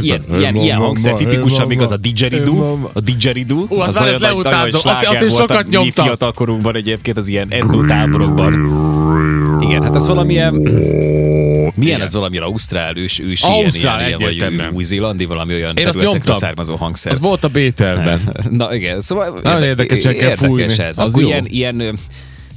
ilyen, 0.00 0.24
ilyen, 0.38 0.56
ilyen, 0.56 0.78
hangszer 0.78 1.14
tipikusan 1.14 1.66
még 1.66 1.80
az 1.80 1.90
a 1.90 1.96
didgeridoo, 1.96 2.90
a 2.92 3.00
didgeridoo. 3.00 3.66
Ó, 3.68 3.76
már 3.76 3.88
ezt 3.88 3.98
nagyon 3.98 4.20
leutáltam. 4.20 4.60
nagyon 4.60 4.74
Azt- 4.74 5.06
azt 5.06 5.18
volt 5.18 5.34
sokat 5.34 5.68
nyomtam. 5.68 6.04
fiatalkorunkban 6.04 6.76
egyébként 6.76 7.16
az 7.16 7.28
ilyen 7.28 7.48
etno 7.50 7.84
táborokban. 7.84 8.52
Igen, 9.60 9.82
hát 9.82 9.94
ez 9.94 10.06
valamilyen... 10.06 10.54
Milyen 11.74 12.00
ez 12.00 12.12
valami 12.14 12.38
ausztrál, 12.38 12.96
ős, 12.96 13.18
ős 13.18 13.42
Ausztrál, 13.42 13.96
ilyen, 13.98 14.08
ilyen, 14.08 14.18
vagy 14.20 14.28
egyértelműen. 14.28 14.72
új-zélandi, 14.72 15.24
valami 15.24 15.54
olyan 15.54 15.76
Én 15.76 15.86
azt 15.86 16.00
nyomtam. 16.00 16.34
származó 16.34 16.76
hangszer. 16.76 17.12
Ez 17.12 17.20
volt 17.20 17.44
a 17.44 17.48
Bételben. 17.48 18.20
Na 18.50 18.74
igen, 18.74 19.00
szóval 19.00 19.40
Nagyon 19.42 19.62
érdekesen 19.62 20.12
kell 20.16 20.28
érdekes 20.30 20.48
fújni. 20.48 20.78
ez. 20.78 20.98
Az 20.98 21.10
Akkor 21.10 21.22
jó. 21.22 21.28
ilyen, 21.28 21.46
ilyen 21.48 21.98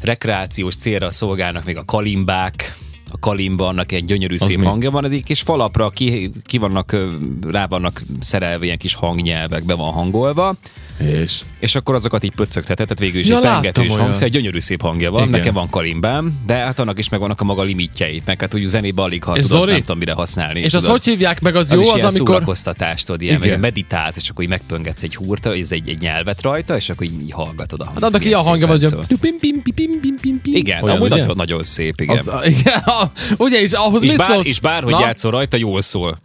rekreációs 0.02 0.76
célra 0.76 1.10
szolgálnak 1.10 1.66
még 1.66 1.78
a 1.78 1.84
kalimbák, 1.86 2.76
a 3.14 3.20
kalimba 3.20 3.68
annak 3.68 3.92
egy 3.92 4.04
gyönyörű 4.06 4.36
Az 4.36 4.42
szép 4.42 4.58
mi? 4.58 4.66
hangja 4.66 4.92
van, 4.92 5.12
egy 5.12 5.24
kis 5.24 5.42
falapra 5.42 5.90
ki, 5.90 6.32
ki 6.46 6.58
vannak, 6.58 6.96
rá 7.52 7.66
vannak 7.68 8.02
szerelve 8.20 8.66
ilyen 8.66 8.78
kis 8.78 8.94
hangnyelvek, 8.94 9.64
be 9.64 9.74
van 9.74 9.92
hangolva, 9.92 10.56
És? 11.00 11.42
és 11.60 11.76
akkor 11.76 11.96
azokat 11.96 12.24
így 12.24 12.32
pöccögteted, 12.36 12.76
tehát 12.76 13.00
végül 13.00 13.20
is 13.20 13.28
Ja, 13.28 13.36
egy 13.38 13.44
pengetős 13.44 13.96
hangszer, 13.96 14.30
gyönyörű 14.30 14.60
szép 14.60 14.82
hangja 14.82 15.12
van, 15.12 15.20
Igen. 15.28 15.32
nekem 15.40 15.54
van 15.54 15.70
kalimbám, 15.70 16.40
de 16.46 16.54
hát 16.54 16.80
annak 16.80 16.98
is 17.00 17.10
megvannak 17.10 17.42
a 17.42 17.44
maga 17.44 17.64
limitjei, 17.64 18.22
meg 18.26 18.40
hát 18.42 18.56
úgy 18.56 18.66
zenébe 18.68 19.02
alig 19.02 19.24
ha 19.24 19.38
És 19.38 19.46
tudod, 19.46 19.60
Zoli? 19.60 19.72
nem 19.72 19.80
tudom 19.82 19.98
mire 19.98 20.14
használni. 20.14 20.60
És 20.60 20.74
azt 20.74 20.84
tudod. 20.86 20.90
hogy 20.90 21.06
hívják 21.14 21.42
meg? 21.42 21.56
Az, 21.56 21.72
Az 21.72 21.78
jó, 21.78 21.82
is 21.82 21.88
az, 21.88 21.96
ilyen 21.96 22.08
amikor... 22.10 22.28
szórakoztatás, 22.28 23.04
tudod, 23.04 23.22
ilyen, 23.22 23.36
Igen. 23.38 23.50
meg 23.50 23.60
meditálsz, 23.60 24.18
és 24.18 24.30
akkor 24.30 24.44
így 24.44 24.50
megpöngetsz 24.50 25.04
egy 25.04 25.16
húrta, 25.16 25.56
ez 25.56 25.72
egy, 25.72 25.90
egy 25.90 26.00
nyelvet 26.00 26.42
rajta, 26.42 26.76
és 26.76 26.90
akkor 26.90 27.06
így, 27.06 27.22
így 27.22 27.32
hallgatod 27.32 27.80
a 27.82 27.84
hangot. 27.86 28.04
Hát 28.04 28.12
annak 28.14 28.26
ilyen 28.26 28.40
hangja 28.40 28.68
van, 28.68 28.80
hogy 28.80 28.88
szól. 28.90 29.06
pim, 29.08 29.18
pim, 29.40 29.62
pim, 29.62 29.74
pim, 29.76 30.00
pim, 30.02 30.18
pim, 30.22 30.42
pim. 30.42 30.54
Igen, 30.56 30.84
amúgy 30.84 31.10
nagyon, 31.10 31.34
nagyon 31.36 31.64
szép, 31.64 32.02
igen. 32.02 32.18
Az, 32.18 32.30
igen, 32.46 32.82
ugye, 33.38 33.62
és 33.62 33.72
ahhoz 33.72 34.04
és, 34.04 34.10
mit 34.10 34.18
bár, 34.18 34.28
szólsz? 34.28 34.48
és 34.48 34.60
bárhogy 34.60 34.94
Na? 34.94 35.00
játszol 35.00 35.32
rajta, 35.32 35.58
jól 35.58 35.82
szól. 35.82 36.20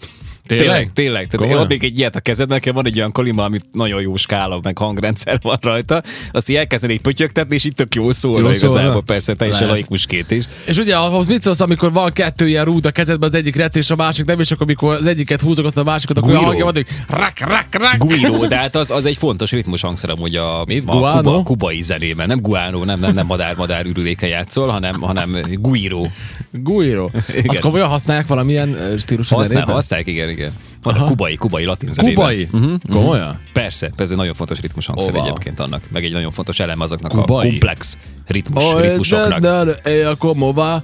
Tényleg? 0.48 0.90
Tényleg. 0.92 1.26
Tehát 1.26 1.36
Komolyan? 1.36 1.62
adnék 1.62 1.82
egy 1.82 1.98
ilyet 1.98 2.16
a 2.16 2.20
kezedben, 2.20 2.56
nekem 2.56 2.74
van 2.74 2.86
egy 2.86 2.98
olyan 2.98 3.12
kalima, 3.12 3.44
amit 3.44 3.64
nagyon 3.72 4.00
jó 4.00 4.16
skála, 4.16 4.60
meg 4.62 4.78
hangrendszer 4.78 5.38
van 5.42 5.58
rajta. 5.60 6.02
Azt 6.32 6.48
így 6.50 6.56
elkezdenék 6.56 7.00
pötyögtetni, 7.00 7.54
és 7.54 7.64
itt 7.64 7.76
tök 7.76 7.94
jól 7.94 8.12
szól 8.12 8.40
Jól 8.40 8.50
igazából, 8.50 8.82
szólna? 8.82 9.00
persze, 9.00 9.34
teljesen 9.34 9.68
laikusként 9.68 10.30
is. 10.30 10.44
És 10.64 10.76
ugye 10.76 10.96
ahhoz 10.96 11.26
mit 11.26 11.42
szólsz, 11.42 11.60
amikor 11.60 11.92
van 11.92 12.12
kettő 12.12 12.48
ilyen 12.48 12.64
rúd 12.64 12.86
a 12.86 12.90
kezedben, 12.90 13.28
az 13.28 13.34
egyik 13.34 13.56
rec 13.56 13.76
és 13.76 13.90
a 13.90 13.96
másik 13.96 14.24
nem, 14.24 14.40
és 14.40 14.50
akkor 14.50 14.62
amikor 14.66 14.94
az 14.94 15.06
egyiket 15.06 15.40
húzogat 15.40 15.76
a 15.76 15.82
másikat, 15.84 16.18
akkor 16.18 16.30
Guiro. 16.30 16.46
hangja 16.46 16.64
van, 16.64 16.74
hogy 16.74 16.86
rak, 17.08 17.38
rak, 17.38 17.66
rak. 17.70 17.96
Guiro, 17.98 18.46
de 18.48 18.56
hát 18.56 18.76
az, 18.76 18.90
az 18.90 19.04
egy 19.04 19.16
fontos 19.16 19.50
ritmus 19.50 19.80
hangszer 19.80 20.10
amúgy 20.10 20.36
a, 20.36 20.62
Mit? 20.66 20.82
a 20.86 20.96
Guano? 20.96 21.22
kuba, 21.22 21.42
kubai 21.42 21.80
zenében. 21.80 22.26
Nem 22.26 22.40
guano, 22.40 22.84
nem, 22.84 23.00
nem, 23.00 23.14
nem 23.14 23.26
madár-madár 23.26 23.86
ürüléken 23.86 24.28
játszol, 24.28 24.68
hanem, 24.68 25.00
hanem 25.00 25.36
guiro. 25.52 26.06
Guiro. 26.52 27.08
Igen. 27.28 27.44
Azt 27.46 27.60
komolyan 27.60 27.88
használják 27.88 28.26
valamilyen 28.26 28.94
stílusú 28.98 29.28
Használ, 29.34 29.46
zenében? 29.46 29.74
használják, 29.74 30.08
igen, 30.08 30.28
igen. 30.38 30.52
Van 30.82 30.94
a 30.94 31.04
kubai, 31.04 31.34
kubai 31.34 31.64
latin 31.64 31.88
zenében. 31.92 32.14
Kubai? 32.14 32.48
Mhm, 32.52 32.74
Komolyan? 32.90 33.40
Persze, 33.52 33.90
ez 33.96 34.10
egy 34.10 34.16
nagyon 34.16 34.34
fontos 34.34 34.60
ritmus 34.60 34.86
hangszer 34.86 35.10
Oh, 35.12 35.16
wow. 35.18 35.26
egyébként 35.26 35.60
annak, 35.60 35.82
meg 35.92 36.04
egy 36.04 36.12
nagyon 36.12 36.30
fontos 36.30 36.60
elem 36.60 36.80
azoknak 36.80 37.10
Kubai? 37.12 37.46
a 37.46 37.50
komplex 37.50 37.98
ritmus, 38.26 38.64
Oh, 38.64 38.80
ritmusoknak. 38.80 39.38
de, 39.40 39.64
de, 39.64 39.80
de, 39.82 40.08
akkor 40.08 40.34
mova. 40.34 40.82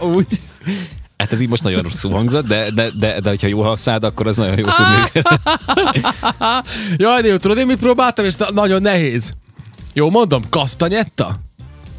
Úgy. 0.14 0.26
Hát 1.16 1.32
ez 1.32 1.40
így 1.40 1.48
most 1.48 1.62
nagyon 1.62 1.82
rosszul 1.82 2.10
hangzott, 2.10 2.46
de, 2.46 2.70
de, 2.70 2.90
de, 2.98 3.20
de 3.20 3.28
hogyha 3.28 3.46
jól 3.46 3.64
használod, 3.64 4.04
akkor 4.04 4.26
az 4.26 4.36
nagyon 4.36 4.58
jó 4.58 4.64
tudni. 4.64 5.22
Jaj, 6.96 7.22
de 7.22 7.28
jó, 7.28 7.36
tudod, 7.36 7.58
én 7.58 7.66
mit 7.66 7.78
próbáltam, 7.78 8.24
és 8.24 8.34
na- 8.34 8.50
nagyon 8.52 8.82
nehéz. 8.82 9.32
Jó, 9.92 10.10
mondom, 10.10 10.42
kasztanyetta? 10.48 11.40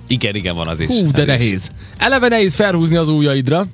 Igen, 0.08 0.36
igen, 0.36 0.56
van 0.56 0.68
az 0.68 0.80
is. 0.80 0.88
Hú, 0.88 1.12
de 1.12 1.18
Ez 1.18 1.20
is. 1.22 1.26
nehéz. 1.26 1.70
Eleve 1.98 2.28
nehéz 2.28 2.56
felhúzni 2.56 2.96
az 2.96 3.08
ujjaidra. 3.08 3.66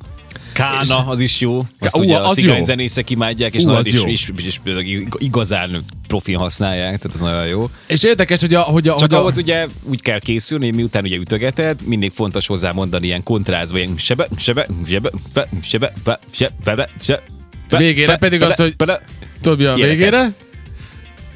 Kána, 0.53 1.05
az 1.07 1.19
is 1.19 1.39
jó. 1.39 1.65
Azt 1.79 1.97
Ú, 1.97 1.99
ugye 1.99 2.17
a 2.17 2.29
az 2.29 2.35
cigány 2.35 2.57
jó. 2.57 2.63
zenészek 2.63 3.09
imádják, 3.09 3.53
és, 3.53 3.61
Ú, 3.63 3.65
nagyon 3.65 3.79
az 3.79 3.85
is, 3.85 3.93
is, 3.93 4.31
is, 4.37 4.59
is, 4.83 5.03
igazán 5.17 5.83
profin 6.07 6.37
használják, 6.37 6.97
tehát 6.97 7.13
ez 7.13 7.19
nagyon 7.19 7.47
jó. 7.47 7.69
És 7.87 8.03
érdekes, 8.03 8.41
hogy 8.41 8.53
a... 8.53 8.61
Hogy 8.61 8.87
a, 8.87 8.91
Csak 8.91 8.99
hogy 9.09 9.13
a 9.13 9.19
ahhoz 9.19 9.37
ugye 9.37 9.67
úgy 9.83 10.01
kell 10.01 10.19
készülni, 10.19 10.69
miután 10.71 11.03
ugye 11.03 11.15
ütögeted, 11.15 11.79
mindig 11.85 12.11
fontos 12.15 12.47
hozzá 12.47 12.71
mondani 12.71 13.05
ilyen 13.05 13.23
kontrázva, 13.23 13.77
ilyen 13.77 13.93
sebe, 13.97 14.27
sebe, 14.37 14.67
sebe, 14.87 15.09
sebe, 15.63 15.89
fe, 16.03 16.29
se, 16.31 16.49
fele, 16.63 16.87
se, 17.01 17.23
fe, 17.69 17.77
Végére 17.77 18.11
fe, 18.11 18.17
pedig 18.17 18.39
fele, 18.39 18.51
azt, 18.51 18.61
hogy- 18.61 18.75
tudod 19.41 19.57
mi 19.57 19.65
a 19.65 19.73
végére? 19.75 20.33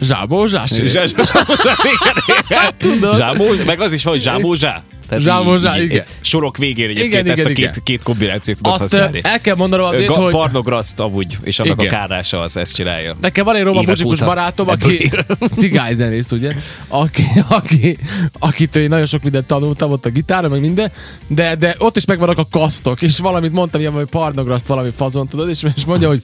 Zsábó, 0.01 0.45
zsásé. 0.47 0.85
Zsá- 0.85 1.07
zsá- 1.07 2.73
Tudod? 2.77 3.15
Zsámó, 3.17 3.45
meg 3.65 3.79
az 3.81 3.93
is 3.93 4.03
van, 4.03 4.13
hogy 4.13 4.21
zsámó, 4.21 4.53
zsá. 4.53 4.83
Tehát 5.09 5.23
Zsámó, 5.23 5.55
így- 5.55 5.75
így- 5.77 5.83
igen. 5.83 6.05
Sorok 6.21 6.57
végén 6.57 6.89
egyébként 6.89 7.13
Igen, 7.13 7.27
ezt 7.27 7.37
igen, 7.37 7.51
a 7.51 7.55
két, 7.55 7.57
igen. 7.65 7.73
két 7.83 8.03
kombinációt 8.03 8.57
tudod 8.57 8.73
Azt 8.73 8.81
használni. 8.81 9.19
ö, 9.23 9.27
el 9.27 9.41
kell 9.41 9.55
mondanom 9.55 9.85
azért, 9.85 10.07
Ga- 10.07 10.17
hogy 10.17 10.31
Barnograszt 10.31 10.99
amúgy, 10.99 11.37
és 11.43 11.59
annak 11.59 11.81
Igen. 11.81 11.93
a 11.93 11.97
kárása 11.97 12.39
az 12.41 12.57
ezt 12.57 12.73
csinálja. 12.75 13.15
nekem 13.21 13.45
van 13.45 13.55
egy 13.55 13.63
roma 13.63 13.81
muzsikus 13.81 14.19
barátom, 14.19 14.67
aki 14.67 15.11
cigányzenész, 15.57 16.31
ugye? 16.31 16.51
Aki, 16.87 17.23
aki, 17.49 17.97
akitől 18.39 18.83
én 18.83 18.89
nagyon 18.89 19.05
sok 19.05 19.23
mindent 19.23 19.47
tanultam 19.47 19.91
ott 19.91 20.05
a 20.05 20.09
gitára, 20.09 20.47
meg 20.47 20.59
minden, 20.59 20.91
de, 21.27 21.55
de 21.55 21.75
ott 21.77 21.95
is 21.97 22.05
megvannak 22.05 22.37
a 22.37 22.47
kasztok, 22.51 23.01
és 23.01 23.17
valamit 23.17 23.51
mondtam, 23.51 23.81
ilyen, 23.81 23.93
hogy 23.93 24.05
parnograszt 24.05 24.67
valami 24.67 24.89
fazon, 24.95 25.27
tudod, 25.27 25.49
és, 25.49 25.65
és 25.75 25.85
mondja, 25.85 26.07
hogy 26.07 26.21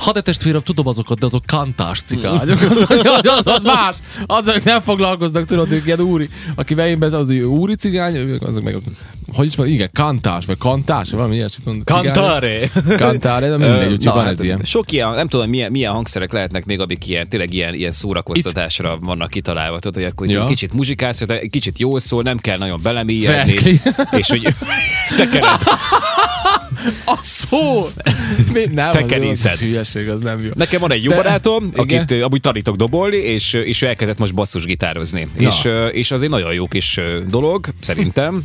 Ha 0.00 0.12
de 0.12 0.20
testvérem, 0.20 0.60
tudom 0.60 0.86
azokat, 0.86 1.18
de 1.18 1.26
azok 1.26 1.46
kantás 1.46 2.00
cigányok. 2.02 2.60
Az, 2.70 2.86
az, 2.88 3.26
az, 3.26 3.46
az 3.46 3.62
más. 3.62 3.96
Azok 4.26 4.64
nem 4.64 4.80
foglalkoznak, 4.82 5.44
tudod, 5.44 5.72
ők 5.72 5.86
ilyen 5.86 6.00
úri. 6.00 6.28
Aki 6.54 6.74
beén 6.74 6.98
be, 6.98 7.06
az 7.06 7.28
ő 7.28 7.44
úri 7.44 7.74
cigány, 7.74 8.38
azok 8.40 8.62
meg, 8.62 8.76
hogy 9.32 9.46
is 9.46 9.56
mondja, 9.56 9.74
igen, 9.74 9.90
kantás, 9.92 10.44
vagy 10.44 10.58
kantás, 10.58 11.08
vagy 11.08 11.18
valami 11.18 11.34
ilyesmit 11.34 11.66
mondok. 11.66 11.86
Cantare! 11.86 12.68
Cantare, 12.96 13.48
de 13.48 13.56
mindegy, 13.56 13.92
úgyhogy 13.92 14.12
van 14.14 14.24
hát 14.24 14.32
ez 14.32 14.42
ilyen. 14.42 14.60
Sok 14.64 14.92
ilyen, 14.92 15.14
nem 15.14 15.28
tudom, 15.28 15.48
milyen, 15.48 15.70
milyen 15.70 15.92
hangszerek 15.92 16.32
lehetnek 16.32 16.64
még, 16.64 16.80
amik 16.80 17.08
ilyen, 17.08 17.28
tényleg 17.28 17.54
ilyen, 17.54 17.74
ilyen 17.74 17.90
szórakoztatásra 17.90 18.92
Itt. 18.92 19.04
vannak 19.04 19.30
kitalálva. 19.30 19.78
Tudod, 19.78 20.02
hogy 20.02 20.12
akkor 20.12 20.28
Ja. 20.30 20.44
kicsit 20.44 20.72
muzsikálsz, 20.72 21.24
de 21.26 21.46
kicsit 21.46 21.78
jól 21.78 22.00
szól, 22.00 22.22
nem 22.22 22.38
kell 22.38 22.58
nagyon 22.58 22.80
belemélyedni. 22.82 23.80
És 24.10 24.28
hogy 24.28 24.54
tekered, 25.16 25.58
A 27.06 27.18
szó! 27.20 27.88
Mi, 28.52 28.64
nem, 28.72 28.92
Te 28.92 29.16
az, 29.28 29.60
hülyeség, 29.60 30.08
az 30.08 30.20
nem 30.20 30.44
jó. 30.44 30.50
Nekem 30.54 30.80
van 30.80 30.92
egy 30.92 31.04
jó 31.04 31.10
De- 31.10 31.16
barátom, 31.16 31.70
igen. 31.76 32.02
akit 32.02 32.22
amúgy 32.22 32.40
tanítok 32.40 32.76
dobolni, 32.76 33.16
és, 33.16 33.52
és 33.52 33.82
ő 33.82 33.86
elkezdett 33.86 34.18
most 34.18 34.34
basszusgitározni. 34.34 35.28
Na. 35.38 35.48
És, 35.48 35.68
és 35.92 36.10
az 36.10 36.22
egy 36.22 36.28
nagyon 36.28 36.52
jó 36.52 36.66
kis 36.66 37.00
dolog, 37.28 37.66
szerintem. 37.80 38.42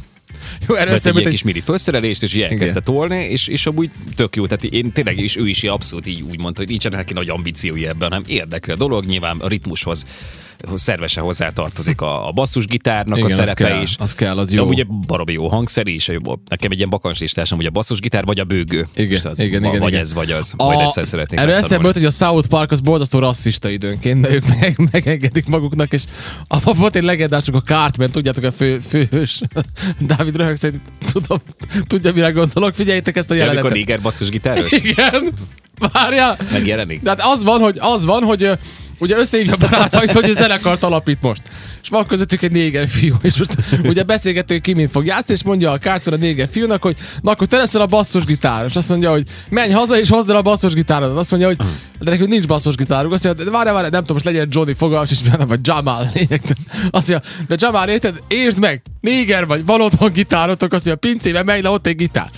Jó, 0.68 0.76
erre 0.76 0.92
egy 0.94 1.18
egy 1.18 1.28
kis 1.28 1.44
midi 1.44 1.60
fölszerelést, 1.60 2.24
és 2.24 2.36
így 2.36 2.42
elkezdte 2.42 2.82
Igen. 2.82 2.84
tolni, 2.84 3.24
és, 3.24 3.48
és 3.48 3.66
amúgy 3.66 3.90
tök 4.16 4.36
jó. 4.36 4.48
Tehát 4.48 4.64
én 4.64 4.92
tényleg 4.92 5.20
is, 5.20 5.38
ő 5.38 5.48
is 5.48 5.64
abszolút 5.64 6.08
így 6.08 6.22
úgy 6.22 6.40
mondta, 6.40 6.60
hogy 6.62 6.70
nincsenek 6.70 6.98
neki 6.98 7.14
nagy 7.14 7.30
ambíciói 7.30 7.88
ebben, 7.88 8.10
hanem 8.10 8.24
érdekli 8.28 8.74
a 8.74 8.76
dolog, 8.76 9.06
nyilván 9.06 9.38
a 9.38 9.48
ritmushoz 9.48 10.04
szervesen 10.76 11.24
hozzátartozik 11.24 12.02
a, 12.02 12.28
a 12.28 12.32
basszusgitárnak 12.32 13.18
Igen, 13.18 13.30
a 13.30 13.34
az 13.34 13.38
szerepe 13.40 13.64
kell, 13.64 13.82
is. 13.82 13.96
az 14.00 14.16
kell, 14.16 14.38
az 14.38 14.50
De 14.50 14.56
jó. 14.56 14.66
ugye 14.68 14.84
baromi 14.84 15.34
jó 15.34 15.48
hangszer 15.48 15.88
is, 15.88 16.08
nekem 16.50 16.72
egy 16.72 16.78
ilyen 16.78 16.90
bakancslistás, 16.90 17.50
hogy 17.50 17.66
a 17.66 17.70
basszusgitár 17.70 18.24
vagy 18.26 18.40
a 18.40 18.44
bőgő. 18.44 18.88
Igen, 18.96 19.22
az, 19.24 19.40
igen, 19.40 19.64
igen, 19.64 19.80
Vagy 19.80 19.90
igen. 19.90 20.02
ez, 20.02 20.14
vagy 20.14 20.32
az. 20.32 20.54
Majd 20.58 20.80
egyszer 20.80 21.08
szeretnék 21.08 21.40
megtanulni. 21.40 21.66
eszembe 21.66 21.92
hogy 21.94 22.06
a 22.06 22.10
South 22.12 22.48
Park 22.48 22.72
az 22.72 22.80
borzasztó 22.80 23.20
rasszista 23.20 23.70
időnként, 23.70 24.22
de 24.22 24.30
ők 24.30 24.48
meg, 24.60 24.90
megengedik 24.92 25.46
maguknak, 25.48 25.94
és 25.94 26.04
abban 26.48 26.76
volt 26.78 26.96
egy 26.96 27.04
legendásuk 27.04 27.56
a 27.56 27.62
Cartman, 27.62 28.10
tudjátok, 28.12 28.44
a 28.44 28.52
fő, 28.52 28.80
főhős. 28.88 29.42
Dávid 30.08 30.36
röhög 30.36 30.58
szerint 30.58 30.82
tudom, 31.12 31.38
tudja, 31.88 32.14
mire 32.14 32.30
gondolok. 32.32 32.74
Figyeljétek 32.74 33.16
ezt 33.18 33.30
a 33.32 33.34
Ja, 33.34 33.42
amikor 33.42 33.56
jelenetet. 33.56 33.78
néger 33.88 34.02
basszusgitáros 34.02 34.72
Igen. 34.72 35.34
Várjál. 35.94 36.38
megjelenik. 36.52 37.02
De 37.02 37.10
hát 37.10 37.22
az 37.24 37.44
van, 37.44 37.60
hogy, 37.60 37.78
az 37.80 38.06
van, 38.06 38.24
hogy 38.24 38.50
ugye 39.00 39.18
összehívja 39.18 39.54
a 39.54 39.58
barátait, 39.58 40.12
hogy 40.12 40.24
egy 40.24 40.36
zenekart 40.36 40.84
alapít 40.84 41.22
most. 41.22 41.42
És 41.84 41.90
van 41.90 42.06
közöttük 42.06 42.42
egy 42.42 42.52
néger 42.52 42.88
fiú, 42.88 43.16
és 43.22 43.38
most 43.38 43.56
ugye 43.84 44.04
beszélgető, 44.04 44.58
ki 44.58 44.74
mind 44.74 44.90
fog 44.90 45.06
játszani, 45.06 45.34
és 45.34 45.44
mondja 45.44 45.72
a 45.72 45.78
Cartman 45.78 46.14
a 46.14 46.18
néger 46.18 46.48
fiúnak, 46.52 46.82
hogy 46.82 46.96
na 47.22 47.32
akkor 47.32 47.48
te 47.48 47.58
leszel 47.58 47.82
a 47.82 47.86
basszusgitáros. 47.86 48.70
És 48.70 48.76
azt 48.76 48.90
mondja, 48.90 49.12
hogy 49.12 49.28
menj 49.50 49.72
haza, 49.72 50.00
és 50.00 50.10
hozd 50.10 50.30
el 50.30 50.36
a 50.36 50.42
basszusgitárodat. 50.42 51.18
Azt 51.18 51.32
mondja, 51.32 51.48
hogy 51.48 51.58
de 52.00 52.12
nekünk 52.12 52.30
nincs 52.30 52.48
basszusgitárunk. 52.48 53.14
Azt 53.14 53.24
mondja, 53.24 53.44
de 53.44 53.52
várj, 53.52 53.70
várj, 53.70 53.90
nem 53.90 54.00
tudom, 54.00 54.16
most 54.16 54.26
legyen 54.26 54.48
Johnny 54.52 54.74
fogalmas, 54.74 55.12
és 55.12 55.22
benne 55.22 55.46
vagy 55.46 55.60
Jamal. 55.64 56.12
Azt 56.92 57.10
mondja, 57.10 57.22
de 57.48 57.56
Jamal, 57.58 57.90
érted? 57.90 58.24
Értsd 58.28 58.60
meg, 58.60 58.82
néger 59.02 59.46
vagy, 59.46 59.66
van 59.66 59.82
otthon 59.82 60.12
gitárotok, 60.12 60.74
azt 60.74 60.86
mondja, 60.86 61.10
pincében 61.10 61.46
megy 61.46 61.64
le, 61.64 61.70
ott 61.70 61.88
egy 61.88 61.96
gitár. 61.96 62.30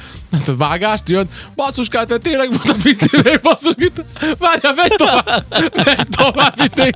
A 0.45 0.55
vágást 0.55 1.09
jön, 1.09 1.29
basszuskát, 1.55 2.09
mert 2.09 2.21
tényleg 2.21 2.49
volt 2.49 2.69
a 2.69 2.81
pincében 2.83 3.33
egy 3.33 3.41
basszusgitár. 3.41 4.05
Várjál, 4.39 4.73
megy 4.73 4.93
tovább, 4.95 5.43
megy 5.75 6.07
tovább, 6.17 6.53
mindig. 6.57 6.95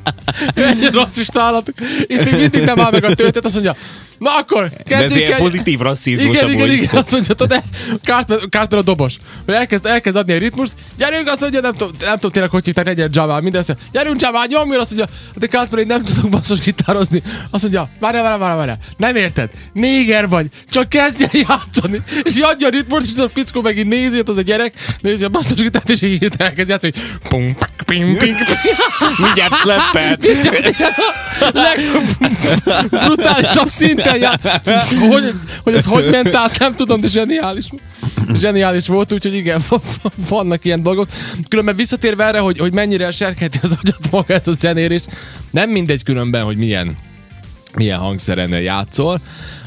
Egy 0.53 0.89
rasszista 0.93 1.41
állatok. 1.41 1.75
Itt 2.01 2.23
még 2.23 2.35
mindig 2.35 2.63
nem 2.63 2.79
áll 2.79 2.91
meg 2.91 3.03
a 3.03 3.13
történet, 3.13 3.45
azt 3.45 3.53
mondja, 3.53 3.75
na 4.21 4.35
akkor 4.37 4.69
De 4.69 4.95
ez 4.95 5.01
kezdjük 5.01 5.19
ilyen 5.19 5.31
el. 5.31 5.37
pozitív 5.39 5.79
rasszizmus 5.79 6.35
Igen, 6.35 6.49
igen, 6.49 6.61
amúgy. 6.61 6.73
igen, 6.73 6.89
azt 6.95 7.11
mondja, 7.11 7.33
tudod, 7.33 7.61
Cartman, 8.03 8.39
Cartman 8.49 8.79
a 8.79 8.83
dobos. 8.83 9.13
Hogy 9.45 9.53
elkezd, 9.53 9.85
elkezd 9.85 10.15
adni 10.15 10.33
egy 10.33 10.39
ritmust, 10.39 10.71
gyerünk, 10.97 11.27
azt 11.29 11.41
mondja, 11.41 11.61
nem 11.61 11.71
tudom, 11.71 11.91
nem 11.99 12.13
tudom 12.13 12.31
tényleg, 12.31 12.51
hogy 12.51 12.65
hívták, 12.65 12.85
legyen 12.85 13.09
Jamal, 13.13 13.41
minden 13.41 13.59
azt 13.59 13.69
mondja, 13.69 13.85
gyerünk 13.91 14.21
Jamal, 14.21 14.45
nyomjon, 14.47 14.79
azt 14.79 14.95
mondja, 14.95 15.15
de 15.35 15.47
Cartman, 15.47 15.79
én 15.79 15.85
nem 15.87 16.03
tudok 16.03 16.29
basszus 16.29 16.59
gitározni. 16.59 17.21
Azt 17.49 17.61
mondja, 17.61 17.89
várjál, 17.99 18.23
várjál, 18.23 18.39
várjál, 18.39 18.57
várjál, 18.57 18.77
nem 18.97 19.15
érted, 19.15 19.49
néger 19.73 20.27
vagy, 20.27 20.45
csak 20.71 20.89
kezdj 20.89 21.23
el 21.23 21.29
játszani. 21.47 22.01
És 22.23 22.35
adja 22.41 22.67
a 22.67 22.69
ritmust, 22.69 23.05
és 23.11 23.17
a 23.17 23.29
fickó 23.29 23.61
megint 23.61 23.87
nézi, 23.87 24.19
ott 24.19 24.29
az 24.29 24.37
a 24.37 24.41
gyerek, 24.41 24.73
nézi 25.01 25.23
a 25.23 25.29
basszus 25.29 25.61
gitárt, 25.61 25.89
és 25.89 26.01
így 26.01 26.19
hirtelen 26.19 26.47
elkezd 26.49 26.69
játszani, 26.69 26.93
hogy 26.95 27.03
pum, 27.29 27.55
pak, 27.55 27.69
ping, 27.85 28.17
ping, 28.17 28.35
Mindjárt 29.17 29.55
slappet. 29.55 30.25
legbrutálisabb 31.53 33.69
szinten 33.69 34.10
jár. 34.15 34.61
Ez 34.65 34.93
Hogy, 34.93 35.33
hogy 35.63 35.73
ez 35.73 35.85
hogy 35.85 36.09
ment 36.09 36.35
át, 36.35 36.59
nem 36.59 36.75
tudom, 36.75 37.01
de 37.01 37.07
zseniális. 37.07 37.65
Zseniális 38.35 38.87
volt, 38.87 39.13
úgyhogy 39.13 39.33
igen, 39.33 39.61
vannak 40.29 40.65
ilyen 40.65 40.83
dolgok. 40.83 41.07
Különben 41.47 41.75
visszatérve 41.75 42.25
erre, 42.25 42.39
hogy, 42.39 42.57
hogy 42.57 42.73
mennyire 42.73 43.11
serketi 43.11 43.59
az 43.61 43.77
agyat 43.81 44.11
maga 44.11 44.33
ez 44.33 44.47
a 44.47 44.53
zenérés, 44.53 45.03
nem 45.51 45.69
mindegy 45.69 46.03
különben, 46.03 46.43
hogy 46.43 46.57
milyen, 46.57 46.97
milyen 47.75 47.99
hangszeren 47.99 48.49
játszol. 48.49 49.19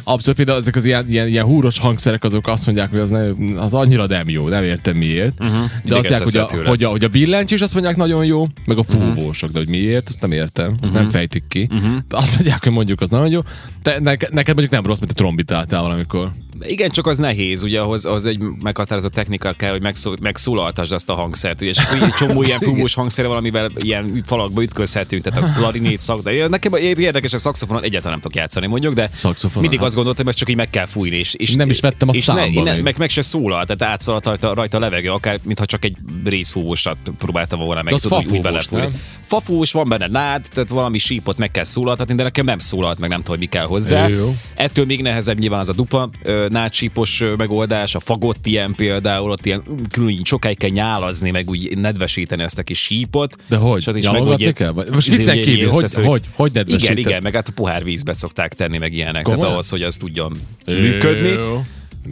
Abszolút 0.04 0.36
például 0.36 0.58
ezek 0.58 0.76
az 0.76 0.84
ilyen, 0.84 1.08
ilyen, 1.08 1.28
ilyen 1.28 1.44
húros 1.44 1.78
hangszerek, 1.78 2.24
azok 2.24 2.48
azt 2.48 2.66
mondják, 2.66 2.90
hogy 2.90 2.98
az, 2.98 3.10
nem, 3.10 3.54
az 3.58 3.72
annyira 3.74 4.06
nem 4.06 4.28
jó, 4.28 4.48
nem 4.48 4.62
értem 4.62 4.96
miért. 4.96 5.40
Uh-huh. 5.40 5.70
De 5.84 5.96
azt 5.96 6.08
mondják, 6.08 6.22
hogy 6.22 6.36
a, 6.36 6.46
tőle. 6.46 6.68
hogy, 6.68 6.84
a, 6.84 6.88
hogy 6.88 7.04
a 7.04 7.08
billentyűs 7.08 7.60
azt 7.60 7.72
mondják 7.72 7.96
nagyon 7.96 8.24
jó, 8.24 8.46
meg 8.64 8.78
a 8.78 8.82
fúvósok, 8.82 9.50
de 9.50 9.58
hogy 9.58 9.68
miért, 9.68 10.08
azt 10.08 10.20
nem 10.20 10.32
értem, 10.32 10.74
azt 10.80 10.92
Mhm. 10.92 11.02
nem 11.02 11.10
fejtik 11.10 11.44
ki. 11.48 11.68
De 12.08 12.16
azt 12.16 12.34
mondják, 12.34 12.62
hogy 12.62 12.72
mondjuk 12.72 13.00
az 13.00 13.08
nagyon 13.08 13.28
jó. 13.30 13.40
Te, 13.82 14.00
neked, 14.00 14.32
neked 14.32 14.54
mondjuk 14.54 14.70
nem 14.74 14.86
rossz, 14.86 14.98
mint 14.98 15.10
a 15.10 15.14
trombitáltál 15.14 15.82
valamikor. 15.82 16.32
Igen, 16.66 16.90
csak 16.90 17.06
az 17.06 17.18
nehéz, 17.18 17.62
ugye 17.62 17.80
ahhoz, 17.80 18.04
ahhoz 18.04 18.26
egy 18.26 18.38
meghatározott 18.62 19.12
technika 19.12 19.52
kell, 19.52 19.70
hogy 19.70 19.82
megszó, 19.82 20.14
megszólaltasd 20.20 20.92
azt 20.92 21.10
a 21.10 21.14
hangszert, 21.14 21.60
ugye, 21.60 21.70
és 21.70 21.78
akkor 21.78 22.02
egy 22.02 22.14
csomó 22.14 22.42
ilyen 22.42 22.60
fúvós 22.60 22.94
hangszere 22.94 23.28
valamivel 23.28 23.70
ilyen 23.84 24.22
falakba 24.26 24.62
ütközhetünk, 24.62 25.22
tehát 25.22 25.42
a 25.42 25.52
klarinét 25.58 25.98
szak, 25.98 26.22
de 26.22 26.48
nekem 26.48 26.74
érdekes, 26.74 27.32
a 27.32 27.38
szakszofonon 27.38 27.82
egyáltalán 27.82 28.12
nem 28.12 28.20
tudok 28.20 28.36
játszani, 28.36 28.66
mondjuk, 28.66 28.94
de 28.94 29.10
Szaxofonon, 29.12 29.60
mindig 29.60 29.78
hát. 29.78 29.86
azt 29.86 29.96
gondoltam, 29.96 30.24
hogy 30.24 30.32
ezt 30.32 30.42
csak 30.42 30.50
így 30.50 30.56
meg 30.56 30.70
kell 30.70 30.86
fújni, 30.86 31.16
és, 31.16 31.34
és 31.34 31.54
Nem 31.54 31.70
is 31.70 31.80
vettem 31.80 32.08
a 32.08 32.12
és 32.12 32.24
számba 32.24 32.62
ne, 32.62 32.72
még. 32.72 32.82
meg, 32.82 32.98
meg 32.98 33.10
se 33.10 33.22
szólal, 33.22 33.64
tehát 33.64 33.92
átszaladt 33.92 34.24
rajta, 34.24 34.54
rajta 34.54 34.76
a 34.76 34.80
levegő, 34.80 35.10
akár 35.10 35.38
mintha 35.42 35.66
csak 35.66 35.84
egy 35.84 35.96
részfúvósat 36.24 36.96
próbáltam 37.18 37.58
volna 37.58 37.82
meg, 37.82 37.92
az 37.92 38.00
tudod, 38.00 38.26
úgy, 38.26 38.32
úgy 38.32 38.40
belefújni. 38.40 38.88
Nem? 39.28 39.40
Fafúvós, 39.40 39.72
van 39.72 39.88
benne 39.88 40.06
nád, 40.06 40.46
tehát 40.52 40.70
valami 40.70 40.98
sípot 40.98 41.38
meg 41.38 41.50
kell 41.50 41.64
szólaltatni, 41.64 42.14
de 42.14 42.22
nekem 42.22 42.44
nem 42.44 42.58
szólalt 42.58 42.98
meg, 42.98 43.08
nem 43.08 43.18
tudom, 43.18 43.36
hogy 43.36 43.44
mi 43.48 43.50
kell 43.52 43.66
hozzá. 43.66 44.08
Jó. 44.08 44.36
Ettől 44.54 44.84
még 44.84 45.02
nehezebb 45.02 45.38
nyilván 45.38 45.60
az 45.60 45.68
a 45.68 45.72
dupa 45.72 46.10
ö, 46.22 46.46
nádsípos 46.50 47.22
megoldás, 47.36 47.94
a 47.94 48.00
fagott 48.00 48.46
ilyen 48.46 48.74
például, 48.74 49.30
ott 49.30 49.46
ilyen 49.46 49.62
külön 49.90 50.20
sokáig 50.24 50.58
kell 50.58 50.70
nyálazni, 50.70 51.30
meg 51.30 51.48
úgy 51.48 51.78
nedvesíteni 51.78 52.42
ezt 52.42 52.58
a 52.58 52.62
kis 52.62 52.78
sípot. 52.82 53.36
De 53.48 53.56
hogy? 53.56 53.78
És 53.78 53.86
is 53.96 54.10
meg, 54.10 54.52
kell? 54.52 54.70
Vagy- 54.70 54.90
most 54.90 55.08
izé, 55.08 55.16
viccen 55.16 55.40
kívül, 55.40 55.70
hogy- 55.70 55.82
összeszőtt- 55.84 56.06
hogy- 56.06 56.24
hogy 56.34 56.52
nedvesíted? 56.52 56.98
Igen, 56.98 57.08
igen, 57.10 57.22
meg 57.22 57.34
hát 57.34 57.48
a 57.48 57.52
pohár 57.54 57.84
vízbe 57.84 58.12
szokták 58.12 58.54
tenni, 58.54 58.78
meg 58.78 58.92
ilyenek. 58.92 59.22
Komolyan? 59.22 59.38
Tehát 59.40 59.52
ahhoz, 59.54 59.68
hogy 59.68 59.82
az 59.82 59.96
tudjon 59.96 60.36
működni. 60.66 61.34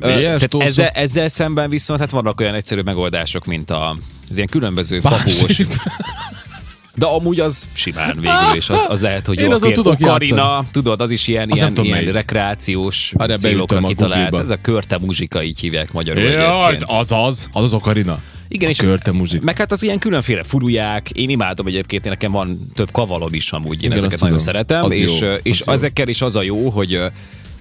Tehát 0.00 0.54
ezzel, 0.58 0.88
ezzel 0.88 1.28
szemben 1.28 1.70
viszont 1.70 2.00
hát 2.00 2.10
vannak 2.10 2.40
olyan 2.40 2.54
egyszerű 2.54 2.80
megoldások, 2.80 3.44
mint 3.44 3.70
a, 3.70 3.96
az 4.30 4.36
ilyen 4.36 4.48
különböző 4.48 5.00
Básíp. 5.00 5.66
De 6.94 7.06
amúgy 7.06 7.40
az 7.40 7.66
simán 7.72 8.12
végül 8.14 8.56
is, 8.56 8.68
az, 8.70 8.86
az 8.88 9.00
lehet, 9.00 9.26
hogy 9.26 9.38
Én 9.38 9.44
jó. 9.44 9.50
azon 9.50 9.60
Fél- 9.60 9.74
tudok 9.74 10.00
játszani. 10.00 10.66
tudod, 10.70 11.00
az 11.00 11.10
is 11.10 11.28
ilyen, 11.28 11.46
nem 11.48 11.56
ilyen, 11.56 11.74
tudom, 11.74 11.84
ilyen 11.94 12.12
rekreációs 12.12 13.12
Várjál, 13.16 13.38
célokra 13.38 13.78
a 13.78 13.82
kitalált. 13.82 14.20
Google-ba. 14.20 14.40
Ez 14.44 14.50
a 14.50 14.58
körte 14.60 14.98
muzsika, 14.98 15.42
így 15.42 15.60
hívják 15.60 15.92
magyarul 15.92 16.22
Jaj, 16.22 16.78
az 16.86 17.12
az, 17.12 17.48
az 17.52 17.62
az 17.62 17.72
okarina. 17.72 18.18
Igen, 18.48 18.68
a 18.68 18.70
és 18.70 18.76
körte 18.78 19.12
muzsik. 19.12 19.42
Meg 19.42 19.56
hát 19.58 19.72
az 19.72 19.82
ilyen 19.82 19.98
különféle 19.98 20.42
furuják, 20.42 21.10
én 21.10 21.28
imádom 21.28 21.66
egyébként, 21.66 22.04
én 22.04 22.10
nekem 22.10 22.32
van 22.32 22.58
több 22.74 22.90
kavalom 22.90 23.34
is 23.34 23.50
amúgy, 23.52 23.74
én 23.76 23.78
Igen, 23.78 23.92
ezeket 23.92 24.20
nagyon 24.20 24.36
tudom. 24.38 24.52
szeretem, 24.52 24.84
Az 24.84 24.92
és, 24.92 25.20
jó, 25.20 25.28
és 25.42 25.60
az 25.60 25.68
ezekkel 25.74 26.08
is 26.08 26.22
az 26.22 26.36
a 26.36 26.42
jó, 26.42 26.68
hogy 26.70 27.00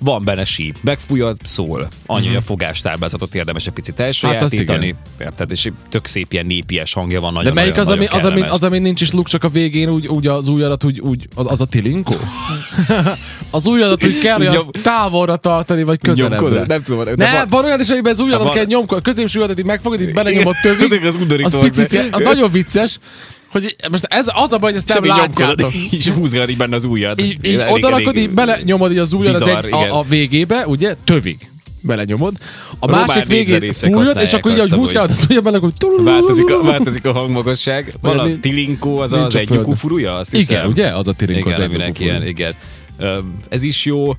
van 0.03 0.24
benne 0.24 0.46
síp, 0.46 0.77
megfújod, 0.81 1.38
szól. 1.43 1.89
Annyi, 2.05 2.27
hogy 2.27 2.36
a 2.36 2.41
fogástáblázatot 2.41 3.36
érdemes 3.36 3.67
egy 3.67 3.74
picit 3.74 4.00
elsajátítani. 4.00 4.77
Mhm. 4.77 4.84
igen. 4.86 4.96
Érted? 5.20 5.51
És 5.51 5.70
tök 5.89 6.05
szép 6.05 6.34
ilyen 6.34 6.46
népies 6.46 6.93
hangja 6.93 7.20
van. 7.22 7.34
Nagyon, 7.34 7.53
De 7.53 7.60
melyik 7.62 7.75
nagyon, 7.75 7.91
az, 7.91 7.96
ami, 7.98 8.05
az, 8.05 8.25
ami, 8.25 8.41
az, 8.41 8.63
ami 8.63 8.79
nincs 8.79 9.01
is 9.01 9.12
luk, 9.12 9.27
csak 9.27 9.43
a 9.43 9.50
végén 9.50 9.89
úgy, 9.89 10.08
úgy 10.08 10.27
az 10.27 10.48
ujjadat, 10.48 10.84
úgy, 10.84 11.00
úgy 11.00 11.27
az, 11.36 11.46
az 11.50 11.62
a 11.62 11.65
tilinkó? 11.65 12.13
az 13.51 13.65
ujjadat 13.65 14.03
úgy 14.05 14.17
kell 14.17 14.39
olyan 14.39 14.72
távolra 14.84 15.36
tartani, 15.36 15.84
vagy 15.84 16.00
közelebbre. 16.00 16.63
Nem 16.67 16.84
tudom, 16.84 17.03
de 17.03 17.13
Ne, 17.15 17.31
van- 17.31 17.48
van 17.50 17.65
olyan 17.65 17.79
is, 17.79 17.89
amiben 17.89 18.13
az 18.13 18.20
ujjadat 18.20 18.46
van- 18.46 18.55
kell 18.55 18.65
nyomkodni, 18.65 19.03
középső 19.03 19.38
ujjadat 19.38 19.60
így 19.60 19.65
megfogod, 19.65 20.01
így 20.01 20.13
belenyomod 20.13 20.55
tövig. 20.63 21.05
Az 21.05 21.53
az 21.53 21.60
picike, 21.62 22.01
de- 22.01 22.08
az 22.12 22.22
nagyon 22.24 22.51
vicces, 22.51 23.00
hogy 23.51 23.75
most 23.91 24.03
ez 24.03 24.27
az 24.34 24.51
a 24.51 24.58
baj, 24.58 24.72
hogy 24.72 24.75
ezt 24.75 25.00
nem 25.00 25.05
látjátok. 25.05 25.74
és 25.91 26.08
húzgatod 26.08 26.50
így 26.50 26.58
benne 26.58 26.75
az 26.75 26.84
ujjad. 26.84 27.22
Így, 27.22 27.38
így 27.41 27.62
odarakod, 27.70 28.15
így 28.15 28.29
belenyomod 28.29 28.91
így 28.91 28.98
az 28.98 29.13
ujjad 29.13 29.34
az 29.34 29.43
bizarr, 29.43 29.65
egy, 29.65 29.74
igen. 29.74 29.89
a, 29.89 30.00
a 30.00 30.03
végébe, 30.03 30.67
ugye, 30.67 30.96
tövig 31.03 31.50
belenyomod. 31.81 32.34
A 32.79 32.86
Román 32.86 33.05
másik 33.08 33.25
végén 33.25 33.74
fújod, 33.74 34.22
és 34.22 34.34
akkor 34.34 34.51
így, 34.51 34.58
ahogy 34.58 34.72
húzgálod 34.72 35.12
az 35.12 35.25
ujjad 35.29 35.43
bele, 35.43 35.58
akkor 35.58 35.72
Változik 36.03 36.50
a, 36.50 36.63
változik 36.63 37.05
a 37.05 37.12
hangmagasság. 37.12 37.93
Van 38.01 38.20
a 38.20 38.39
tilinkó, 38.39 38.98
az 38.98 39.13
az 39.13 39.36
egy 39.36 39.48
földön. 39.48 39.75
furuja, 39.75 40.15
azt 40.15 40.31
hiszem. 40.31 40.55
Igen, 40.55 40.70
ugye? 40.70 40.88
Az 40.96 41.08
a 41.08 41.13
tirinkó, 41.13 41.50
az 41.50 41.60
Igen, 41.60 41.81
egy 41.81 42.01
ilyen, 42.01 42.27
igen. 42.27 42.53
Ez 43.50 43.63
is 43.63 43.86
jó. 43.86 44.13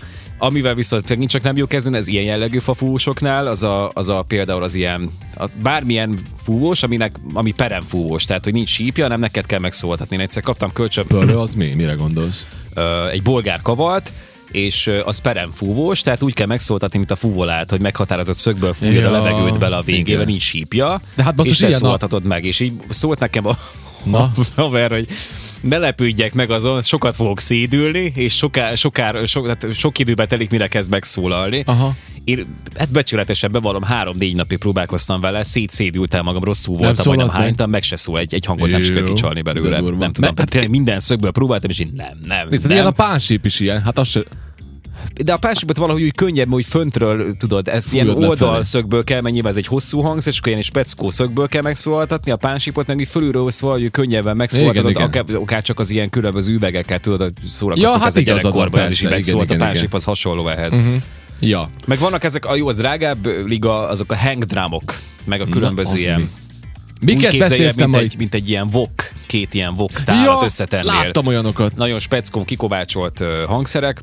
Amivel 0.45 0.75
viszont 0.75 1.09
megint 1.09 1.31
csak 1.31 1.43
nem 1.43 1.57
jó 1.57 1.67
kezdeni, 1.67 1.97
az 1.97 2.09
ilyen 2.09 2.25
jellegű 2.25 2.59
fafúvósoknál, 2.59 3.47
az 3.47 3.63
a, 3.63 3.91
az 3.95 4.09
a 4.09 4.23
például 4.23 4.63
az 4.63 4.75
ilyen, 4.75 5.11
a, 5.37 5.45
bármilyen 5.63 6.19
fúvós, 6.43 6.83
aminek, 6.83 7.17
ami 7.35 7.53
peremfúvós, 7.53 8.25
tehát 8.25 8.45
hogy 8.45 8.53
nincs 8.53 8.69
sípja, 8.69 9.03
hanem 9.05 9.21
neked 9.21 9.47
kell 9.47 9.59
megszóltatni. 9.59 10.17
Én 10.17 10.23
egyszer 10.23 10.43
kaptam 10.43 10.73
kölcsön 10.73 11.07
Pöllő 11.07 11.39
az 11.39 11.55
mi? 11.55 11.73
Mire 11.75 11.93
gondolsz? 11.93 12.47
egy 13.13 13.23
bolgár 13.23 13.63
kavalt, 13.63 14.13
és 14.51 14.91
az 15.05 15.19
peremfúvós, 15.19 16.01
tehát 16.01 16.23
úgy 16.23 16.35
kell 16.35 16.47
megszóltatni, 16.47 16.99
mint 16.99 17.11
a 17.11 17.17
fúvolát, 17.17 17.71
hogy 17.71 17.81
meghatározott 17.81 18.37
szögből 18.37 18.73
fújod 18.73 18.95
Ja, 18.95 19.09
a 19.09 19.11
levegőt 19.11 19.59
bele 19.59 19.77
a 19.77 19.83
végébe, 19.83 20.11
igen. 20.11 20.27
nincs 20.27 20.43
sípja, 20.43 21.01
De 21.15 21.23
hát 21.23 21.35
és 21.45 21.57
te 21.59 21.67
ilyen 21.67 21.81
a- 21.81 21.85
szóltatod 21.87 22.25
meg, 22.25 22.45
és 22.45 22.61
így 22.61 22.73
szólt 22.89 23.19
nekem 23.19 23.47
a, 23.47 23.59
Na? 24.05 24.33
haver, 24.57 24.91
hogy 24.91 25.07
ne 25.61 25.79
lepődjek 25.79 26.35
meg 26.35 26.51
azon, 26.51 26.83
sokat 26.83 27.17
fogok 27.17 27.41
szédülni, 27.41 28.13
és 28.15 28.37
soká, 28.37 28.75
sokár, 28.75 29.27
sok, 29.29 29.47
hát 29.47 29.67
sok 29.73 29.99
időbe 29.99 30.27
telik, 30.27 30.51
mire 30.51 30.69
kezd 30.69 30.91
megszólalni. 30.91 31.63
Aha. 31.67 31.95
Én 32.25 32.47
hát 32.79 32.91
becsületesen 32.91 33.53
bevallom, 33.53 33.83
három-négy 33.83 34.35
napig 34.35 34.59
próbálkoztam 34.59 35.21
vele, 35.21 35.43
szétszédültem 35.43 36.25
magam, 36.25 36.45
rosszul 36.45 36.77
voltam, 36.77 36.95
szólalt 36.95 37.17
majdnem 37.17 37.37
meg? 37.37 37.47
hánytam, 37.47 37.71
meg 37.71 37.83
se 37.83 37.97
szól, 37.97 38.19
egy, 38.19 38.35
egy 38.35 38.45
hangot 38.45 38.71
nem 38.71 38.83
sikerült 38.83 39.09
kicsalni 39.09 39.43
belőle. 39.43 39.81
Nem 39.81 40.13
tudom, 40.13 40.37
hát 40.37 40.49
tényleg 40.49 40.71
minden 40.71 41.01
szögből 41.01 41.31
próbáltam, 41.31 41.71
és 41.71 41.79
így 41.79 41.93
nem, 41.93 42.19
nem, 42.27 42.47
Nézd, 42.49 42.63
nem. 42.63 42.73
ilyen 42.73 42.87
a 42.87 42.91
pánsíp 42.91 43.47
is 43.47 43.61
ilyen. 43.61 43.83
Hát 43.83 43.99
az 43.99 44.09
se... 44.09 44.21
De 45.25 45.33
a 45.33 45.37
pásikot 45.37 45.77
valahogy 45.77 46.03
úgy 46.03 46.15
könnyebb, 46.15 46.51
hogy 46.51 46.65
föntről, 46.65 47.37
tudod, 47.37 47.69
ezt 47.69 47.89
Fújod 47.89 48.07
ilyen 48.07 48.29
oldalszögből 48.29 49.05
kell, 49.05 49.21
mert 49.21 49.35
nyilván 49.35 49.53
ez 49.53 49.59
egy 49.59 49.67
hosszú 49.67 50.01
hangsz, 50.01 50.27
és 50.27 50.39
akkor 50.39 50.49
ilyen 50.49 50.63
speckó 50.63 51.11
szögből 51.11 51.49
kell 51.49 51.63
megszólaltatni, 51.63 52.31
a 52.31 52.37
pánsipot 52.37 52.87
meg 52.87 53.01
így 53.01 53.09
fölülről 53.09 53.51
szóval, 53.51 53.79
hogy 53.79 53.91
könnyebben 53.91 54.37
megszólaltatod, 54.37 54.97
akár, 54.97 55.25
akár, 55.35 55.63
csak 55.63 55.79
az 55.79 55.91
ilyen 55.91 56.11
különböző 56.11 56.55
üvegekkel, 56.55 57.01
tudod, 57.01 57.33
szórakoztak 57.47 57.93
Ja, 57.93 57.99
hát 57.99 58.09
ez 58.09 58.17
egy 58.17 58.25
gyerekkorban, 58.25 58.81
ez 58.81 58.91
is 58.91 59.03
megszólalt, 59.03 59.51
a 59.51 59.55
igen. 59.55 59.87
az 59.91 60.05
hasonló 60.05 60.49
ehhez. 60.49 60.73
Ja. 61.41 61.71
Meg 61.87 61.99
vannak 61.99 62.25
ezek, 62.25 62.45
a 62.45 62.57
jó, 62.57 62.69
az 62.69 62.77
drágább 62.77 63.47
liga, 63.47 63.89
azok 63.89 64.13
a 64.13 64.17
hang 64.17 64.45
drumok, 64.45 64.99
meg 65.25 65.41
a 65.41 65.47
különböző 65.47 65.93
az 65.93 66.01
ilyen... 66.01 66.21
mi? 66.21 66.29
Úgy 67.03 67.15
Miket 67.15 67.39
beszéltem 67.39 67.91
mint 67.91 68.03
egy, 68.03 68.15
mint 68.19 68.35
egy 68.35 68.49
ilyen 68.49 68.69
vok, 68.69 68.91
két 69.27 69.55
ilyen 69.55 69.75
vok 69.75 69.91
tálat 70.05 70.45
összetennél 70.45 70.93
láttam 70.93 71.27
olyanokat. 71.27 71.77
nagyon 71.77 71.99
speckó, 71.99 72.45
kikovácsolt 72.45 73.25
hangszerek, 73.47 74.03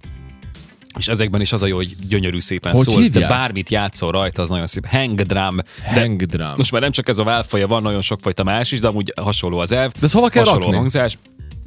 és 0.97 1.07
ezekben 1.07 1.41
is 1.41 1.51
az 1.51 1.61
a 1.61 1.65
jó, 1.65 1.75
hogy 1.75 1.95
gyönyörű 2.09 2.39
szépen 2.39 2.71
Hogy 2.71 2.81
szól. 2.83 2.95
De 2.95 3.01
hívják? 3.01 3.29
bármit 3.29 3.69
játszol 3.69 4.11
rajta, 4.11 4.41
az 4.41 4.49
nagyon 4.49 4.67
szép. 4.67 4.85
Hang 4.87 5.21
drum. 5.21 5.55
De 5.93 5.99
Hang 5.99 6.23
drum. 6.23 6.53
most 6.55 6.71
már 6.71 6.81
nem 6.81 6.91
csak 6.91 7.07
ez 7.09 7.17
a 7.17 7.23
válfaja, 7.23 7.67
van 7.67 7.81
nagyon 7.81 8.01
sokfajta 8.01 8.43
más 8.43 8.71
is, 8.71 8.79
de 8.79 8.87
amúgy 8.87 9.13
hasonló 9.21 9.57
az 9.57 9.71
elv. 9.71 9.91
De 9.91 9.99
ezt 10.05 10.13
hova 10.13 10.29
kell 10.29 10.43
hasonló 10.43 10.63
rakni? 10.63 10.77
hangzás. 10.77 11.17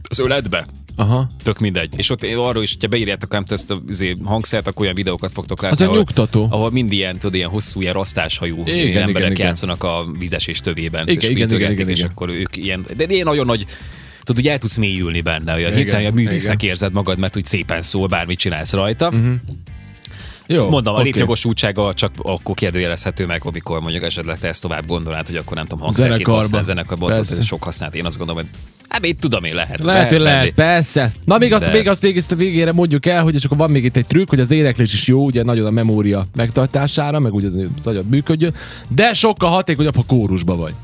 Az 0.09 0.19
öletbe. 0.19 0.67
Aha. 0.97 1.27
Tök 1.43 1.59
mindegy. 1.59 1.95
És 1.97 2.11
ott 2.11 2.23
én 2.23 2.37
arról 2.37 2.63
is, 2.63 2.73
hogyha 2.73 2.89
beírjátok 2.89 3.31
nem 3.31 3.45
ezt 3.49 3.71
a 3.71 3.81
izé, 3.89 4.17
hangszert, 4.25 4.67
akkor 4.67 4.83
olyan 4.83 4.95
videókat 4.95 5.33
fogtok 5.33 5.63
látni. 5.63 5.77
Az 5.77 5.83
ahol- 5.83 5.99
nyugtató. 5.99 6.47
Ahol 6.51 6.71
mind 6.71 6.93
ilyen, 6.93 7.19
tudod, 7.19 7.35
ilyen 7.35 7.49
hosszú, 7.49 7.81
ilyen 7.81 7.93
rasztáshajú 7.93 8.61
Igen, 8.61 8.75
ilyen 8.75 8.87
igen, 8.89 9.03
emberek 9.03 9.31
igen. 9.31 9.47
játszanak 9.47 9.83
a 9.85 10.05
vizesés 10.19 10.61
tövében. 10.61 11.03
Igen, 11.03 11.17
és 11.17 11.23
igen, 11.23 11.37
igen, 11.37 11.49
mintögetnek, 11.49 11.79
igen, 11.79 11.91
és 11.91 11.99
igen. 11.99 12.11
akkor 12.11 12.29
ők 12.29 12.57
ilyen, 12.57 12.87
de 12.97 13.05
ilyen 13.09 13.27
nagyon 13.27 13.47
nagy 13.47 13.67
Tudod, 14.23 14.43
hogy 14.43 14.53
el 14.53 14.59
tudsz 14.59 14.77
mélyülni 14.77 15.21
benne, 15.21 15.55
olyan 15.55 15.73
hirtelen 15.73 16.11
a 16.11 16.15
művésznek 16.15 16.63
érzed 16.63 16.93
magad, 16.93 17.19
mert 17.19 17.37
úgy 17.37 17.45
szépen 17.45 17.83
szól, 17.83 18.07
bármit 18.07 18.39
csinálsz 18.39 18.73
rajta. 18.73 19.07
Uh-huh. 19.09 19.35
Jó. 20.47 20.69
Mondom, 20.69 20.95
a 20.95 21.03
létjogosultsága 21.03 21.95
csak 21.95 22.13
akkor 22.17 22.55
kérdőjelezhető 22.55 23.27
meg, 23.27 23.41
amikor 23.45 23.81
mondjuk 23.81 24.03
esetleg 24.05 24.39
te 24.39 24.49
ezt 24.49 24.63
tovább 24.63 24.87
gondolnád, 24.87 25.27
hogy 25.27 25.37
akkor 25.37 25.57
nem 25.57 25.67
tudom, 25.67 25.81
hangszerként 25.81 26.27
használ, 26.27 26.63
zenekarban, 26.63 27.13
ez 27.13 27.45
sok 27.45 27.63
használt. 27.63 27.95
Én 27.95 28.05
azt 28.05 28.19
gondolom, 28.19 28.43
hogy 28.43 28.51
hát 28.89 29.01
mit 29.01 29.19
tudom 29.19 29.45
én, 29.45 29.55
lehet. 29.55 29.83
Lehet, 29.83 30.11
hogy 30.11 30.21
lehet, 30.21 30.39
venni. 30.39 30.53
persze. 30.53 31.13
Na 31.25 31.39
még 31.39 31.53
azt, 31.53 31.65
De- 31.65 31.73
még 31.73 31.89
azt 31.89 32.03
még 32.03 32.17
ezt 32.17 32.33
a 32.33 32.37
végére 32.37 32.73
mondjuk 32.73 33.07
el, 33.07 33.23
hogy 33.23 33.35
és 33.35 33.45
akkor 33.45 33.57
van 33.57 33.71
még 33.71 33.85
itt 33.85 33.97
egy 33.97 34.07
trükk, 34.07 34.29
hogy 34.29 34.41
az 34.41 34.51
éneklés 34.51 34.93
is 34.93 35.07
jó, 35.07 35.25
ugye 35.25 35.43
nagyon 35.43 35.67
a 35.67 35.71
memória 35.71 36.27
megtartására, 36.35 37.19
meg 37.19 37.33
úgy 37.33 37.45
az, 37.45 37.55
az 37.77 37.87
agyad 37.87 38.09
működjön, 38.09 38.55
de 38.89 39.15
sokkal 39.15 39.51
hatékonyabb, 39.51 39.97
ha 39.97 40.03
kórusba 40.07 40.57
vagy. 40.57 40.75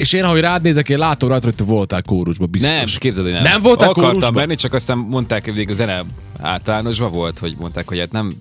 És 0.00 0.12
én, 0.12 0.24
ahogy 0.24 0.40
rád 0.40 0.62
nézek, 0.62 0.88
én 0.88 0.98
látom 0.98 1.28
rajta, 1.28 1.44
hogy 1.44 1.54
te 1.54 1.64
voltál 1.64 2.02
kórusba, 2.02 2.46
biztos. 2.46 2.70
Nem, 2.70 2.86
képzeld, 2.98 3.24
hogy 3.24 3.34
nem. 3.34 3.42
Nem 3.42 3.60
voltál 3.60 3.88
Akartam 3.88 4.12
kórusban? 4.12 4.32
menni, 4.32 4.54
csak 4.54 4.72
aztán 4.72 4.98
mondták, 4.98 5.44
hogy 5.44 5.54
végül 5.54 5.74
zene 5.74 6.02
általánosban 6.38 7.12
volt, 7.12 7.38
hogy 7.38 7.56
mondták, 7.58 7.88
hogy 7.88 7.98
hát 7.98 8.12
nem, 8.12 8.32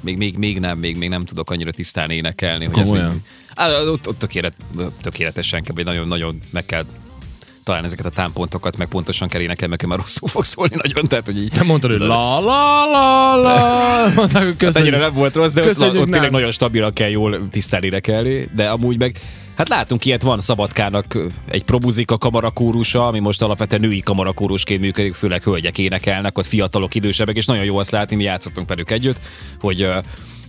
még, 0.00 0.16
még, 0.16 0.36
még 0.36 0.58
nem, 0.58 0.78
még, 0.78 0.96
még 0.96 1.08
nem 1.08 1.24
tudok 1.24 1.50
annyira 1.50 1.70
tisztán 1.70 2.10
énekelni. 2.10 2.64
Hogy 2.64 2.78
ez, 2.78 2.88
Komolyan? 2.88 3.10
hogy, 3.10 3.20
á, 3.54 3.80
ott, 3.80 4.08
ott 4.08 4.18
tökélet, 4.18 4.52
tökéletesen 5.00 5.62
kell, 5.62 5.74
vagy 5.74 5.84
nagyon, 5.84 6.08
nagyon 6.08 6.38
meg 6.50 6.66
kell 6.66 6.84
találni 7.64 7.86
ezeket 7.86 8.06
a 8.06 8.10
támpontokat, 8.10 8.76
meg 8.76 8.88
pontosan 8.88 9.28
kell 9.28 9.40
énekelni, 9.40 9.74
mert 9.78 9.86
már 9.86 9.98
rosszul 9.98 10.28
fog 10.28 10.44
szólni 10.44 10.74
nagyon, 10.82 11.08
tehát 11.08 11.26
hogy 11.26 11.38
így... 11.42 11.50
Te 11.50 11.62
mondtad, 11.62 11.90
hogy 11.90 12.00
la 12.00 12.40
la 12.40 12.84
la 12.90 13.36
la, 13.36 14.12
mondták, 14.14 14.44
hogy 14.44 14.56
Hát 14.64 14.76
ennyire 14.76 14.98
nem 14.98 15.12
volt 15.12 15.34
rossz, 15.34 15.52
de 15.52 15.68
ott, 15.68 15.80
ott 15.80 16.10
tényleg 16.10 16.30
nagyon 16.30 16.52
stabilan 16.52 16.92
kell 16.92 17.10
jól 17.10 17.48
tisztán 17.50 17.82
énekelni, 17.82 18.48
de 18.54 18.68
amúgy 18.68 18.98
meg 18.98 19.20
Hát 19.58 19.68
látunk 19.68 20.04
ilyet, 20.04 20.22
van 20.22 20.40
Szabadkának 20.40 21.18
egy 21.48 21.64
probuzika 21.64 22.18
kamarakórusa, 22.18 23.06
ami 23.06 23.18
most 23.18 23.42
alapvetően 23.42 23.80
női 23.80 24.00
kamarakórusként 24.00 24.80
működik, 24.80 25.14
főleg 25.14 25.42
hölgyek 25.42 25.78
énekelnek, 25.78 26.38
ott 26.38 26.46
fiatalok, 26.46 26.94
idősebbek, 26.94 27.36
és 27.36 27.46
nagyon 27.46 27.64
jó 27.64 27.76
azt 27.76 27.90
látni, 27.90 28.16
mi 28.16 28.22
játszottunk 28.22 28.68
velük 28.68 28.90
együtt, 28.90 29.20
hogy 29.60 29.88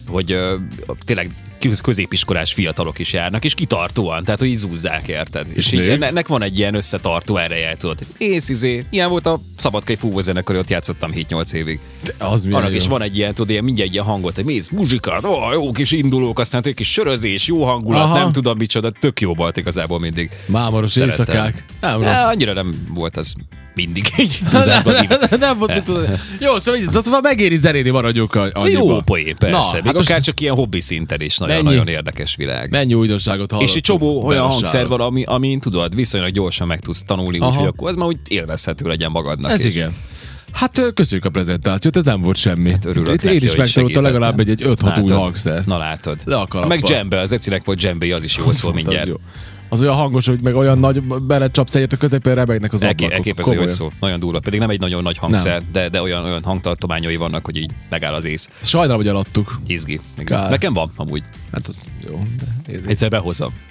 hogy 0.09 0.31
ö, 0.31 0.55
tényleg 1.05 1.29
köz- 1.59 1.81
középiskolás 1.81 2.53
fiatalok 2.53 2.99
is 2.99 3.13
járnak, 3.13 3.45
és 3.45 3.53
kitartóan, 3.53 4.23
tehát 4.23 4.39
hogy 4.39 4.49
így 4.49 4.55
zúzzák, 4.55 5.07
érted? 5.07 5.45
És, 5.53 5.65
És 5.65 5.71
így, 5.71 6.01
ennek 6.01 6.27
van 6.27 6.43
egy 6.43 6.57
ilyen 6.57 6.75
összetartó 6.75 7.37
ereje, 7.37 7.75
tudod. 7.77 7.99
Ész, 8.17 8.49
izé, 8.49 8.85
ilyen 8.89 9.09
volt 9.09 9.25
a 9.25 9.39
Szabadkai 9.57 9.95
fúvózenekar, 9.95 10.55
ott 10.55 10.69
játszottam 10.69 11.11
7-8 11.15 11.53
évig. 11.53 11.79
Az 12.17 12.43
milyen 12.43 12.59
Annak 12.59 12.71
jó. 12.71 12.77
is 12.77 12.87
van 12.87 13.01
egy 13.01 13.17
ilyen, 13.17 13.33
tudod, 13.33 13.49
ilyen 13.49 13.63
mindjárt 13.63 13.87
egy 13.89 13.93
ilyen 13.95 14.05
hangot, 14.05 14.35
hogy 14.35 14.45
mész, 14.45 14.69
muzsikát, 14.69 15.25
ó, 15.25 15.51
jó 15.53 15.71
kis 15.71 15.91
indulók, 15.91 16.39
aztán 16.39 16.61
egy 16.65 16.73
kis 16.73 16.91
sörözés, 16.91 17.47
jó 17.47 17.63
hangulat, 17.65 18.01
Aha. 18.03 18.17
nem 18.17 18.31
tudom 18.31 18.57
micsoda, 18.57 18.91
tök 18.91 19.19
jó 19.21 19.33
volt 19.33 19.57
igazából 19.57 19.99
mindig. 19.99 20.29
Mámoros 20.45 20.91
Szerettem. 20.91 21.25
éjszakák. 21.25 21.63
Nem 21.79 22.01
rossz. 22.01 22.23
annyira 22.25 22.53
nem 22.53 22.87
volt 22.93 23.17
az 23.17 23.33
mindig 23.85 24.11
egy 24.17 24.39
túlzásban 24.49 24.93
nem, 24.93 25.07
nem, 25.39 25.57
nem, 25.67 25.83
tudod. 25.83 26.19
Jó, 26.39 26.59
szóval, 26.59 26.79
így, 26.81 26.91
szóval 26.91 27.21
megéri 27.21 27.55
zenéni 27.55 27.89
maradjunk 27.89 28.35
a-. 28.35 28.67
Jó 28.67 29.01
poén, 29.01 29.35
persze. 29.37 29.57
Na, 29.57 29.83
Még 29.83 29.85
hát 29.85 29.95
akár 29.95 30.21
csak 30.21 30.39
ilyen 30.39 30.55
hobbi 30.55 30.79
szinten 30.79 31.21
is 31.21 31.37
nagyon, 31.37 31.55
Mennyi? 31.55 31.67
nagyon 31.69 31.87
érdekes 31.87 32.35
világ. 32.35 32.69
mennyi 32.71 32.93
újdonságot 32.93 33.51
hallottunk. 33.51 33.69
És 33.69 33.75
egy 33.75 33.81
csomó 33.81 34.25
olyan 34.25 34.45
hangszer 34.45 34.87
van, 34.87 35.01
ami, 35.01 35.23
amin 35.23 35.59
tudod, 35.59 35.95
viszonylag 35.95 36.31
gyorsan 36.31 36.67
meg 36.67 36.79
tudsz 36.79 37.03
tanulni, 37.03 37.39
úgyhogy 37.39 37.67
akkor 37.67 37.89
az 37.89 37.95
már 37.95 38.07
úgy 38.07 38.17
élvezhető 38.27 38.87
legyen 38.87 39.11
magadnak. 39.11 39.51
Ez 39.51 39.63
is. 39.65 39.73
igen. 39.73 39.95
Hát 40.51 40.81
köszönjük 40.93 41.25
a 41.25 41.29
prezentációt, 41.29 41.95
ez 41.95 42.03
nem 42.03 42.21
volt 42.21 42.37
semmi. 42.37 42.71
Hát 42.71 42.85
örülök 42.85 43.13
Itt 43.13 43.23
neki, 43.23 43.35
én 43.35 43.41
is 43.43 43.55
megtanultam 43.55 44.03
legalább 44.03 44.39
egy, 44.39 44.49
egy 44.49 44.61
5-6 44.65 45.03
új 45.03 45.09
hangszer. 45.09 45.63
Na 45.65 45.77
látod. 45.77 46.19
Le 46.25 46.35
a 46.35 46.47
kalappal. 46.47 46.75
Meg 46.75 46.81
dzsembe, 46.83 47.19
az 47.19 47.31
Ecinek 47.31 47.65
volt 47.65 47.77
dzsembe, 47.77 48.15
az 48.15 48.23
is 48.23 48.37
jó 48.37 48.51
szól 48.59 48.73
mindjárt. 48.73 49.07
jó. 49.07 49.15
Az 49.69 49.81
olyan 49.81 49.95
hangos, 49.95 50.25
hogy 50.25 50.41
meg 50.41 50.55
olyan 50.55 50.79
nagy 50.79 51.01
belecsapsz 51.01 51.75
egyet 51.75 51.93
a 51.93 51.97
közepén, 51.97 52.33
rebegnek 52.33 52.73
az 52.73 52.81
Elké, 52.81 53.03
ablakok. 53.05 53.25
elképesztő, 53.25 53.55
hogy 53.55 53.67
szól. 53.67 53.91
Nagyon 53.99 54.19
durva. 54.19 54.39
Pedig 54.39 54.59
nem 54.59 54.69
egy 54.69 54.79
nagyon 54.79 55.03
nagy 55.03 55.17
hangszer, 55.17 55.61
de, 55.71 55.89
de 55.89 56.01
olyan, 56.01 56.23
olyan 56.23 56.43
hangtartományai 56.43 57.15
vannak, 57.15 57.45
hogy 57.45 57.55
így 57.55 57.71
megáll 57.89 58.13
az 58.13 58.25
ész. 58.25 58.49
Sajnálom, 58.61 58.97
hogy 58.97 59.07
eladtuk. 59.07 59.59
Izgi. 59.67 59.99
Nekem 60.27 60.73
van, 60.73 60.91
amúgy. 60.95 61.23
Hát 61.51 61.67
az 61.67 61.79
jó. 62.07 62.25
De 62.65 62.79
Egyszer 62.87 63.09
behozom. 63.09 63.53